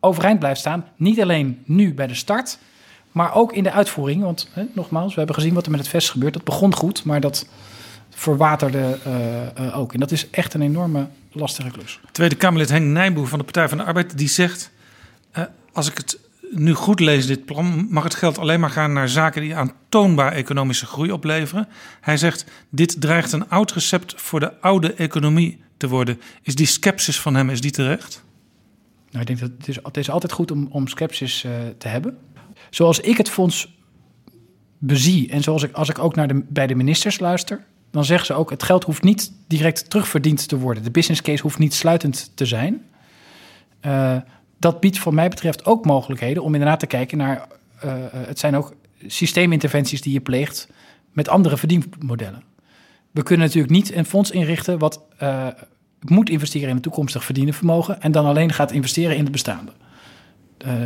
[0.00, 0.84] overeind blijft staan.
[0.96, 2.58] Niet alleen nu bij de start,
[3.12, 4.22] maar ook in de uitvoering.
[4.22, 6.32] Want hè, nogmaals, we hebben gezien wat er met het vest gebeurt.
[6.32, 7.46] Dat begon goed, maar dat
[8.10, 9.92] verwaterde eh, eh, ook.
[9.92, 12.00] En dat is echt een enorme lastige klus.
[12.12, 14.70] Tweede Kamerlid Henk Nijboer van de Partij van de Arbeid, die zegt...
[15.30, 16.18] eh, als ik het
[16.54, 20.32] nu goed lees, dit plan, mag het geld alleen maar gaan naar zaken die aantoonbaar
[20.32, 21.68] economische groei opleveren.
[22.00, 26.20] Hij zegt, dit dreigt een oud recept voor de oude economie te worden.
[26.42, 28.24] Is die sceptisch van hem, is die terecht?
[29.10, 29.50] Nou, ik denk dat
[29.82, 32.18] het is, altijd goed om, om sceptisch eh, te hebben.
[32.70, 33.74] Zoals ik het fonds
[34.78, 38.26] bezie en zoals ik, als ik ook naar de, bij de ministers luister, dan zeggen
[38.26, 40.82] ze ook: het geld hoeft niet direct terugverdiend te worden.
[40.82, 42.82] De business case hoeft niet sluitend te zijn.
[43.80, 44.16] Eh,
[44.64, 47.46] dat biedt, voor mij betreft, ook mogelijkheden om inderdaad te kijken naar.
[47.80, 48.74] eh, eh, het zijn ook
[49.06, 50.68] systeeminterventies die je pleegt
[51.12, 52.42] met andere verdienmodellen.
[53.10, 55.46] We kunnen natuurlijk niet een fonds inrichten wat eh,
[56.00, 59.72] moet investeren in het toekomstig verdienen vermogen en dan alleen gaat investeren in het bestaande.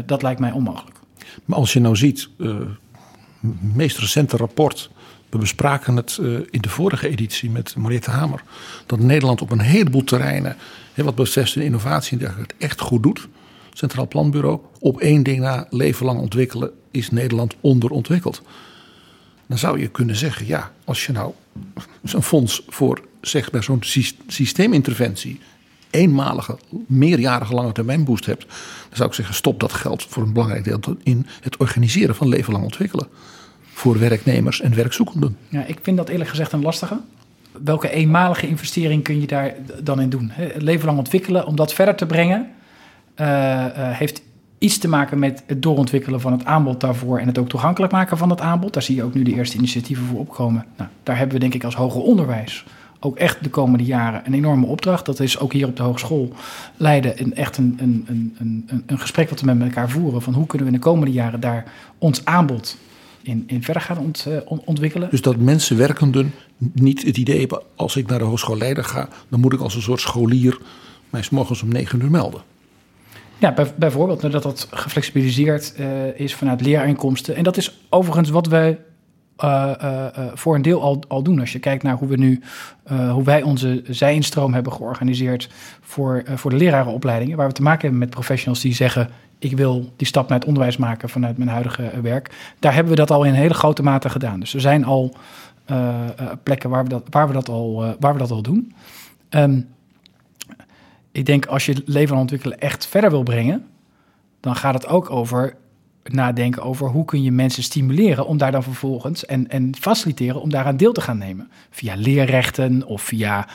[0.07, 0.97] Dat lijkt mij onmogelijk.
[1.45, 4.91] Maar als je nou ziet, het meest recente rapport.
[5.29, 6.19] We bespraken het
[6.51, 8.43] in de vorige editie met Mariette Hamer.
[8.87, 10.57] Dat Nederland op een heleboel terreinen,
[10.95, 13.29] wat betreft innovatie en dergelijke, het echt goed doet.
[13.79, 14.61] Centraal Planbureau.
[14.81, 18.43] Op één ding na leven lang ontwikkelen is Nederland onderontwikkeld.
[19.47, 21.33] Dan zou je kunnen zeggen, ja, als je nou
[22.03, 25.41] zo'n fonds voor, zeg bij zo'n sys- systeeminterventie,
[25.91, 28.47] eenmalige, meerjarige lange termijn boost hebt,
[28.89, 32.29] dan zou ik zeggen, stop dat geld voor een belangrijk deel in het organiseren van
[32.29, 33.07] leven lang ontwikkelen.
[33.63, 35.37] Voor werknemers en werkzoekenden.
[35.49, 37.01] Ja, ik vind dat eerlijk gezegd een lastige.
[37.65, 40.33] Welke eenmalige investering kun je daar dan in doen?
[40.57, 42.53] Leven lang ontwikkelen, om dat verder te brengen,
[43.97, 44.23] heeft
[44.59, 48.19] iets te maken met het doorontwikkelen van het aanbod daarvoor en het ook toegankelijk maken
[48.19, 48.73] van het aanbod.
[48.73, 50.65] Daar zie je ook nu de eerste initiatieven voor opkomen.
[50.77, 52.65] Nou, daar hebben we denk ik als hoger onderwijs
[53.01, 55.07] ook echt de komende jaren een enorme opdracht.
[55.07, 56.33] Dat is ook hier op de hogeschool
[56.77, 60.23] Leiden een, echt een, een, een, een, een gesprek wat we met elkaar voeren.
[60.23, 61.65] Van hoe kunnen we in de komende jaren daar
[61.99, 62.77] ons aanbod
[63.23, 65.11] in, in verder gaan uh, ontwikkelen.
[65.11, 66.35] Dus dat mensen werkenden
[66.73, 67.63] niet het idee hebben...
[67.77, 69.09] als ik naar de hogeschool Leiden ga...
[69.29, 70.59] dan moet ik als een soort scholier
[71.11, 72.43] mij s morgens om negen uur melden.
[73.39, 77.37] Ja, bij, bijvoorbeeld dat dat geflexibiliseerd uh, is vanuit leerinkomsten.
[77.37, 78.79] En dat is overigens wat wij
[79.45, 81.41] uh, uh, voor een deel al, al doen.
[81.41, 82.43] Als je kijkt naar hoe we nu,
[83.13, 85.49] hoe wij onze zijinstroom hebben georganiseerd
[85.81, 89.09] voor, voor de lerarenopleidingen, waar we te maken hebben met professionals die zeggen:
[89.39, 92.55] ik wil die stap naar het onderwijs maken vanuit mijn huidige werk.
[92.59, 94.41] Daar hebben we dat al in hele grote mate gedaan.
[94.41, 95.15] Dus er zijn al
[96.43, 98.73] plekken waar we dat, waar we dat, al, waar we dat al doen.
[99.31, 99.69] Um,
[101.19, 103.67] ik denk als je leven aan ontwikkelen echt verder wil brengen,
[104.41, 105.57] dan gaat het ook over
[106.05, 110.51] nadenken over hoe kun je mensen stimuleren om daar dan vervolgens en, en faciliteren om
[110.51, 111.51] daaraan deel te gaan nemen.
[111.71, 113.49] Via leerrechten of via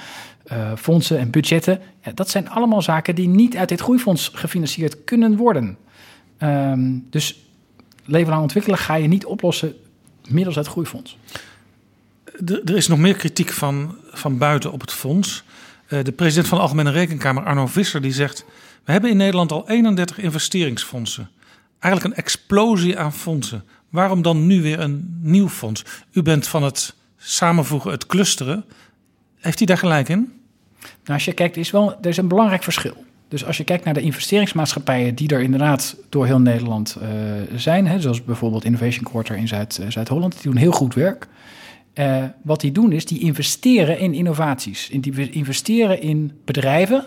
[0.51, 1.80] uh, fondsen en budgetten.
[2.01, 5.78] Ja, dat zijn allemaal zaken die niet uit dit groeifonds gefinancierd kunnen worden.
[6.39, 7.45] Um, dus
[8.05, 9.74] leven lang ontwikkelen ga je niet oplossen
[10.28, 11.18] middels het groeifonds.
[12.45, 15.43] Er is nog meer kritiek van, van buiten op het fonds.
[15.89, 18.45] Uh, de president van de Algemene Rekenkamer, Arno Visser, die zegt...
[18.86, 21.29] we hebben in Nederland al 31 investeringsfondsen
[21.84, 23.63] eigenlijk een explosie aan fondsen.
[23.89, 25.86] Waarom dan nu weer een nieuw fonds?
[26.11, 28.65] U bent van het samenvoegen, het clusteren.
[29.39, 30.31] Heeft hij daar gelijk in?
[30.81, 33.05] Nou, als je kijkt, is wel, er is een belangrijk verschil.
[33.27, 37.09] Dus als je kijkt naar de investeringsmaatschappijen die er inderdaad door heel Nederland uh,
[37.55, 41.27] zijn, hè, zoals bijvoorbeeld Innovation Quarter in Zuid, uh, Zuid-Holland, die doen heel goed werk.
[41.94, 44.89] Uh, wat die doen is, die investeren in innovaties.
[44.89, 47.06] In die investeren in bedrijven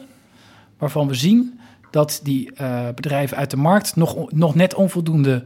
[0.79, 1.61] waarvan we zien
[1.91, 5.45] dat die uh, bedrijven uit de markt nog, nog net onvoldoende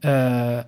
[0.00, 0.10] uh,
[0.50, 0.58] uh,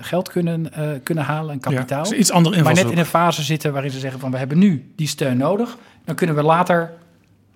[0.00, 0.72] geld kunnen,
[1.02, 2.06] kunnen halen en kapitaal.
[2.10, 4.58] Ja, iets andere maar net in een fase zitten waarin ze zeggen van we hebben
[4.58, 5.78] nu die steun nodig.
[6.04, 6.92] Dan kunnen we later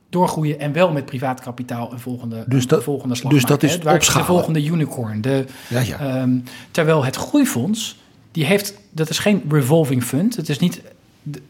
[0.09, 3.59] doorgroeien en wel met privaat kapitaal een volgende, dus dat, een volgende slag Dus maken,
[3.59, 4.18] dat is hè.
[4.18, 5.20] De volgende unicorn.
[5.20, 6.20] De, ja, ja.
[6.20, 7.99] Um, terwijl het groeifonds,
[8.33, 10.36] die heeft, dat is geen revolving fund.
[10.36, 10.82] Het is niet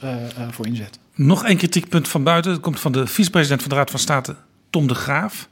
[0.51, 1.01] voor inzetten.
[1.15, 2.51] Nog één kritiekpunt van buiten.
[2.51, 4.35] Dat komt van de vicepresident van de Raad van State,
[4.69, 5.49] Tom de Graaf.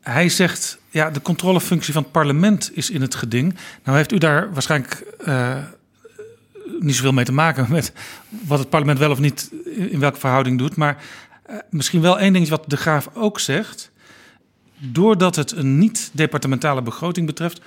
[0.00, 3.54] Hij zegt, ja, de controlefunctie van het parlement is in het geding.
[3.84, 5.56] Nou heeft u daar waarschijnlijk uh,
[6.80, 7.92] niet zoveel mee te maken met
[8.28, 10.76] wat het parlement wel of niet in welke verhouding doet.
[10.76, 10.96] Maar
[11.50, 13.90] uh, misschien wel één ding wat de Graaf ook zegt.
[14.78, 17.60] Doordat het een niet-departementale begroting betreft,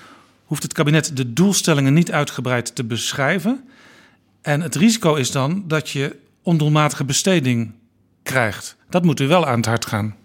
[0.46, 3.70] hoeft het kabinet de doelstellingen niet uitgebreid te beschrijven.
[4.42, 7.72] En het risico is dan dat je ondoelmatige besteding
[8.24, 8.76] krijgt.
[8.90, 10.16] Dat moet u wel aan het hart gaan.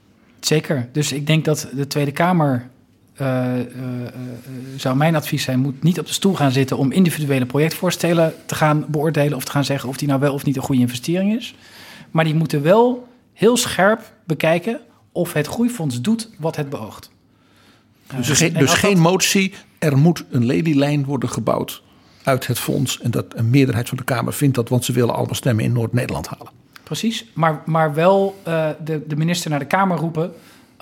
[0.47, 0.89] Zeker.
[0.93, 2.69] Dus ik denk dat de Tweede Kamer,
[3.21, 4.09] uh, uh, uh,
[4.77, 8.55] zou mijn advies zijn, moet niet op de stoel gaan zitten om individuele projectvoorstellen te
[8.55, 11.37] gaan beoordelen of te gaan zeggen of die nou wel of niet een goede investering
[11.37, 11.55] is.
[12.11, 14.81] Maar die moeten wel heel scherp bekijken
[15.13, 17.11] of het groeifonds doet wat het beoogt.
[18.17, 21.83] Dus, geen, dus geen motie, er moet een lelielijn worden gebouwd
[22.23, 23.01] uit het fonds.
[23.01, 25.73] En dat een meerderheid van de Kamer vindt dat, want ze willen allemaal stemmen in
[25.73, 26.64] Noord-Nederland halen.
[26.85, 30.33] Precies, maar, maar wel uh, de, de minister naar de Kamer roepen.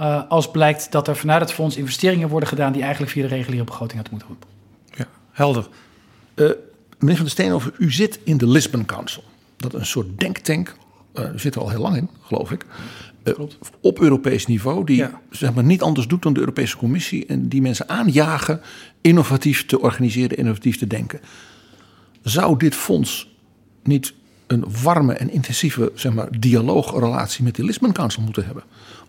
[0.00, 3.28] Uh, als blijkt dat er vanuit het fonds investeringen worden gedaan die eigenlijk via de
[3.28, 4.48] reguliere begroting hadden moeten roepen.
[4.90, 5.68] Ja, helder.
[6.34, 6.50] Uh,
[6.98, 9.24] meneer Van der Steenhoven, u zit in de Lisbon Council.
[9.56, 10.76] Dat is een soort denktank.
[11.34, 12.66] u zit er al heel lang in, geloof ik.
[13.80, 15.20] op Europees niveau, die ja.
[15.30, 17.26] zeg maar, niet anders doet dan de Europese Commissie.
[17.26, 18.60] En die mensen aanjagen
[19.00, 21.20] innovatief te organiseren, innovatief te denken.
[22.22, 23.28] Zou dit fonds
[23.82, 24.14] niet
[24.52, 28.62] een warme en intensieve zeg maar, dialoogrelatie met de Lisbon Council moeten hebben.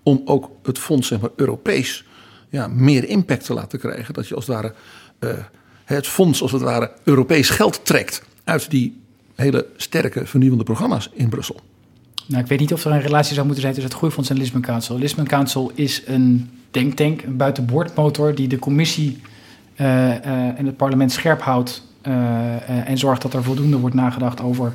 [0.03, 2.05] Om ook het fonds zeg maar, Europees
[2.49, 4.13] ja, meer impact te laten krijgen.
[4.13, 4.73] Dat je als het ware
[5.19, 5.29] uh,
[5.85, 9.01] het fonds als het ware Europees geld trekt uit die
[9.35, 11.59] hele sterke vernieuwende programma's in Brussel.
[12.27, 14.37] Nou, ik weet niet of er een relatie zou moeten zijn tussen het Groeifonds en
[14.37, 14.97] Lisbon Council.
[14.97, 19.21] Lisbon Council is een denktank, een buitenboordmotor die de commissie
[19.75, 23.95] eh, eh, en het parlement scherp houdt eh, eh, en zorgt dat er voldoende wordt
[23.95, 24.73] nagedacht over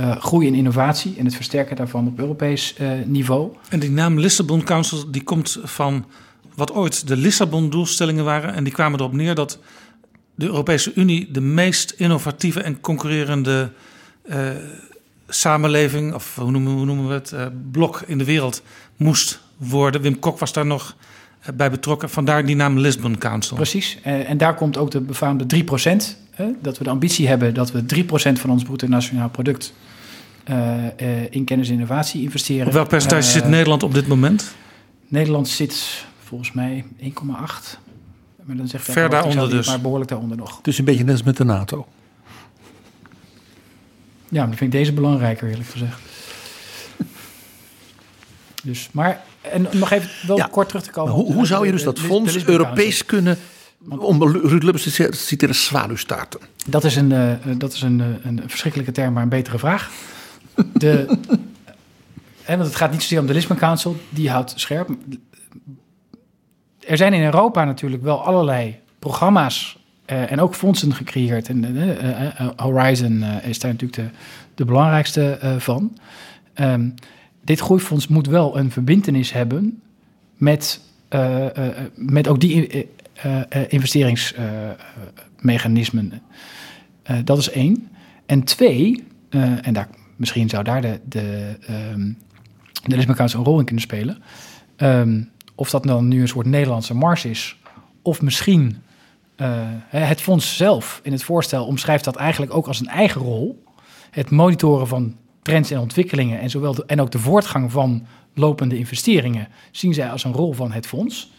[0.00, 3.52] eh, groei en innovatie en het versterken daarvan op Europees eh, niveau.
[3.68, 6.04] En die naam Lissabon Council die komt van
[6.54, 8.54] wat ooit de Lissabon-doelstellingen waren.
[8.54, 9.58] En die kwamen erop neer dat
[10.34, 13.72] de Europese Unie de meest innovatieve en concurrerende
[14.22, 14.48] eh,
[15.28, 17.34] samenleving, of hoe noemen, hoe noemen we het,
[17.72, 18.62] blok in de wereld
[18.96, 20.00] moest worden.
[20.00, 20.96] Wim Kok was daar nog
[21.54, 22.10] bij betrokken.
[22.10, 23.56] Vandaar die naam Lisbon Council.
[23.56, 23.98] Precies.
[24.02, 26.18] En daar komt ook de befaamde 3%.
[26.30, 29.72] Hè, dat we de ambitie hebben dat we 3% van ons bruto nationaal product
[31.30, 32.66] in kennis en innovatie investeren.
[32.66, 34.54] Op welk percentage Eh, zit Nederland op dit moment?
[35.08, 37.78] Nederland zit volgens mij 1,8.
[38.44, 39.66] Maar dan zegt Ver daaronder dus.
[39.66, 40.58] Maar behoorlijk daaronder nog.
[40.62, 41.86] Dus een beetje net als met de NATO.
[44.28, 46.00] Ja, maar dan vind ik deze belangrijker, eerlijk gezegd.
[48.62, 51.12] Dus, maar, en nog even wel Ja, kort terug te komen.
[51.12, 53.38] Hoe, hoe zou je dus dat de- fonds Europees kunnen,
[53.88, 56.40] om Ruud Lubbers te citeren, zwaluwstaarten?
[56.66, 59.90] Dat is een, eh, dat is een, eh, een verschrikkelijke term, maar een betere vraag.
[60.72, 61.18] De,
[62.46, 64.88] want het gaat niet zozeer om de Lisbon Council, die houdt scherp.
[66.86, 71.48] Er zijn in Europa natuurlijk wel allerlei programma's eh, en ook fondsen gecreëerd.
[71.48, 74.08] En eh, eh, Horizon is daar natuurlijk de,
[74.54, 75.98] de belangrijkste van.
[76.54, 76.88] Ehm,
[77.44, 79.82] dit groeifonds moet wel een verbintenis hebben
[80.36, 80.80] met,
[81.94, 82.88] met ook die
[83.68, 86.22] investeringsmechanismen.
[87.24, 87.88] Dat is één.
[88.26, 89.04] En twee,
[89.62, 89.88] en daar,
[90.20, 92.12] misschien zou daar de, de, ehm
[92.84, 94.22] de Lisbon Council een rol in kunnen spelen.
[94.76, 95.22] Ehm,
[95.54, 97.56] of dat dan nu een soort Nederlandse mars is,
[98.02, 98.82] of misschien
[99.36, 99.48] eh,
[99.88, 103.64] het fonds zelf in het voorstel omschrijft dat eigenlijk ook als een eigen rol.
[104.10, 108.78] Het monitoren van trends en ontwikkelingen en, zowel de- en ook de voortgang van lopende
[108.78, 111.32] investeringen zien zij als een rol van het fonds.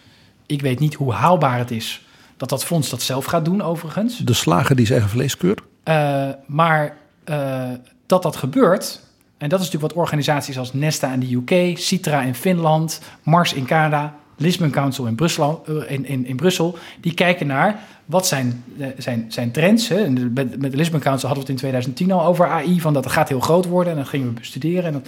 [0.46, 2.06] Ik weet niet hoe haalbaar het is
[2.38, 4.18] dat dat fonds dat zelf gaat doen, overigens.
[4.18, 5.62] De slager die zijn eigen vlees keurt?
[5.86, 6.98] Uh, maar
[7.30, 7.70] uh,
[8.12, 9.02] dat dat gebeurt,
[9.38, 13.54] en dat is natuurlijk wat organisaties als Nesta in de UK, Citra in Finland, Mars
[13.54, 18.28] in Canada, Lisbon Council in Brussel, uh, in, in, in Brussel die kijken naar wat
[18.28, 19.88] zijn, uh, zijn, zijn trends.
[19.88, 20.10] Hè.
[20.10, 23.04] Met, met de Lisbon Council hadden we het in 2010 al over AI, van dat
[23.04, 23.94] het gaat heel groot worden.
[23.94, 25.04] En dat gingen we bestuderen en dan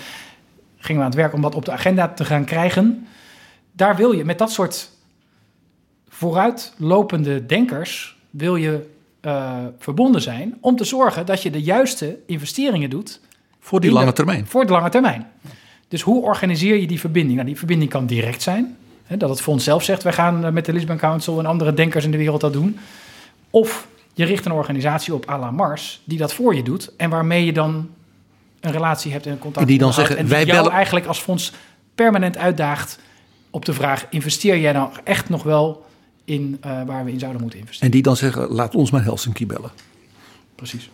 [0.77, 3.07] gingen we aan het werk om dat op de agenda te gaan krijgen.
[3.71, 4.89] Daar wil je met dat soort
[6.07, 8.91] vooruitlopende denkers, wil je
[9.25, 13.19] uh, verbonden zijn om te zorgen dat je de juiste investeringen doet.
[13.59, 14.47] Voor die lange de, termijn.
[14.47, 15.27] Voor de lange termijn.
[15.87, 17.35] Dus hoe organiseer je die verbinding?
[17.35, 18.77] Nou, die verbinding kan direct zijn.
[19.03, 22.05] Hè, dat het fonds zelf zegt, wij gaan met de Lisbon Council en andere denkers
[22.05, 22.77] in de wereld dat doen.
[23.49, 27.09] Of je richt een organisatie op à la Mars die dat voor je doet en
[27.09, 27.89] waarmee je dan
[28.59, 29.65] een relatie hebt en contact.
[29.65, 30.71] En die dan zeggen, en wij jou bellen...
[30.71, 31.53] eigenlijk als fonds
[31.95, 32.99] permanent uitdaagt
[33.49, 35.85] op de vraag, investeer jij nou echt nog wel
[36.25, 37.89] in uh, waar we in zouden moeten investeren.
[37.89, 39.71] En die dan zeggen, laat ons maar Helsinki bellen.
[40.55, 40.89] Precies.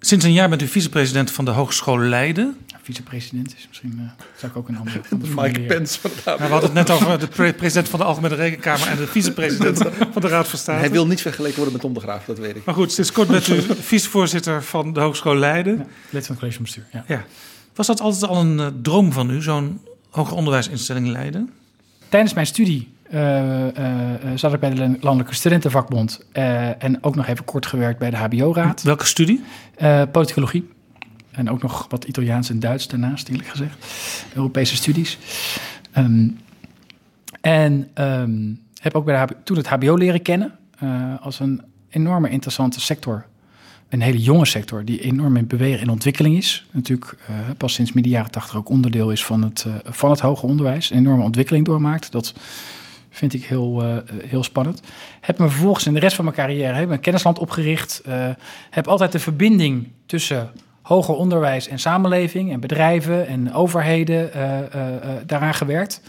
[0.00, 2.56] Sinds een jaar bent u vicepresident van de Hogeschool Leiden.
[2.66, 5.00] Ja, vicepresident is misschien, uh, zou ik ook een andere...
[5.36, 8.88] Mike Pence van We hadden het net over de pre president van de Algemene Rekenkamer
[8.88, 9.78] en de vicepresident
[10.12, 10.78] van de Raad van State.
[10.78, 12.64] Hij wil niet vergeleken worden met Tom de Graaf, dat weet ik.
[12.64, 15.76] Maar goed, sinds kort bent u vicevoorzitter van de Hogeschool Leiden.
[15.76, 17.04] Ja, lid van het college bestuur, ja.
[17.06, 17.24] ja.
[17.74, 21.50] Was dat altijd al een uh, droom van u, zo'n hoger onderwijsinstelling Leiden?
[22.08, 22.94] Tijdens mijn studie
[24.34, 26.26] zat ik bij de Landelijke Studentenvakbond
[26.78, 28.82] en ook nog even kort gewerkt bij de HBO-raad.
[28.82, 29.44] Welke studie?
[30.12, 30.74] politicologie.
[31.30, 33.86] En ook nog wat Italiaans en Duits daarnaast, eerlijk gezegd.
[34.34, 35.18] Europese studies.
[35.98, 36.38] Um,
[37.40, 40.58] en um, heb ook bij de HBO, toen het HBO leren kennen
[41.20, 43.26] als een enorme interessante sector.
[43.88, 46.66] Een hele jonge sector die enorm in beweging en ontwikkeling is.
[46.70, 47.16] Natuurlijk
[47.56, 50.90] pas sinds midden jaren tachtig ook onderdeel is van het, van het hoger onderwijs.
[50.90, 52.12] Een enorme ontwikkeling doormaakt.
[52.12, 52.34] Dat
[53.16, 54.80] vind ik heel, uh, heel spannend.
[55.20, 58.02] Heb me vervolgens in de rest van mijn carrière heb een kennisland opgericht.
[58.08, 58.28] Uh,
[58.70, 60.50] heb altijd de verbinding tussen
[60.82, 64.42] hoger onderwijs en samenleving en bedrijven en overheden uh,
[65.26, 66.00] daaraan gewerkt.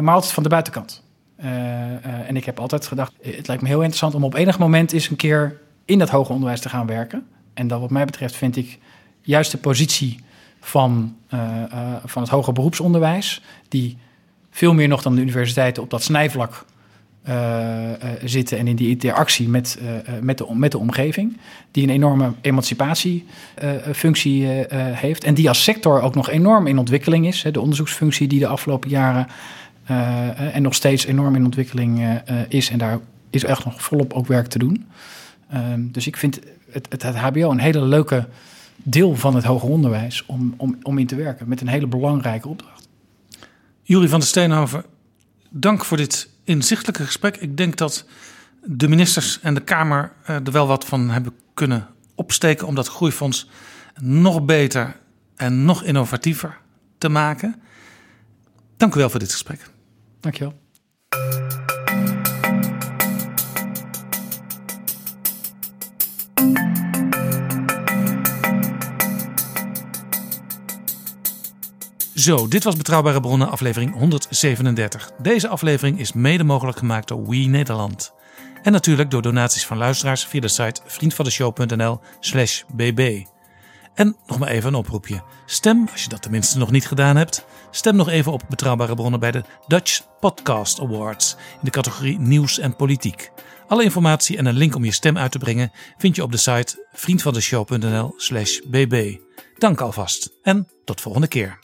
[0.00, 1.02] maar altijd van de buitenkant.
[1.36, 5.10] en ik heb altijd gedacht, het lijkt me heel interessant om op enig moment eens
[5.10, 7.26] een keer in dat hoger onderwijs te gaan werken.
[7.54, 8.78] En dat wat mij betreft vind ik
[9.20, 10.18] juist de positie
[10.60, 11.16] van,
[12.04, 13.98] van het hoger beroepsonderwijs, die
[14.54, 16.64] veel meer nog dan de universiteiten op dat snijvlak
[17.28, 17.92] uh, uh,
[18.24, 19.88] zitten en in die interactie met, uh,
[20.20, 21.36] met, de, met de omgeving,
[21.70, 24.46] die een enorme emancipatiefunctie
[24.76, 27.42] heeft en die als sector ook nog enorm in ontwikkeling is.
[27.42, 29.26] Hè, de onderzoeksfunctie die de afgelopen jaren
[30.52, 32.98] en nog steeds enorm in ontwikkeling is en daar
[33.30, 34.86] is echt nog volop ook werk te doen.
[35.78, 36.40] dus ik vind
[36.70, 38.26] het, het, het HBO een hele leuke
[38.76, 42.48] deel van het hoger onderwijs om, om, om in te werken met een hele belangrijke
[42.48, 42.83] opdracht.
[43.86, 44.84] Jurie van der Steenhoven,
[45.50, 47.36] dank voor dit inzichtelijke gesprek.
[47.36, 48.04] Ik denk dat
[48.64, 52.88] de ministers en de Kamer eh, er wel wat van hebben kunnen opsteken om dat
[52.88, 53.48] groeifonds
[54.00, 54.96] nog beter
[55.36, 56.58] en nog innovatiever
[56.98, 57.62] te maken.
[58.76, 59.70] Dank u wel voor dit gesprek.
[60.20, 60.62] Dankjewel.
[72.24, 75.10] Zo, dit was Betrouwbare Bronnen, aflevering 137.
[75.22, 78.12] Deze aflevering is mede mogelijk gemaakt door We Nederland.
[78.62, 83.22] En natuurlijk door donaties van luisteraars via de site vriendvandeshow.nl/slash bb.
[83.94, 85.22] En nog maar even een oproepje.
[85.46, 89.20] Stem, als je dat tenminste nog niet gedaan hebt, stem nog even op Betrouwbare Bronnen
[89.20, 93.30] bij de Dutch Podcast Awards in de categorie Nieuws en Politiek.
[93.66, 96.38] Alle informatie en een link om je stem uit te brengen vind je op de
[96.38, 99.16] site vriendvandeshow.nl/slash bb.
[99.58, 101.63] Dank alvast en tot volgende keer.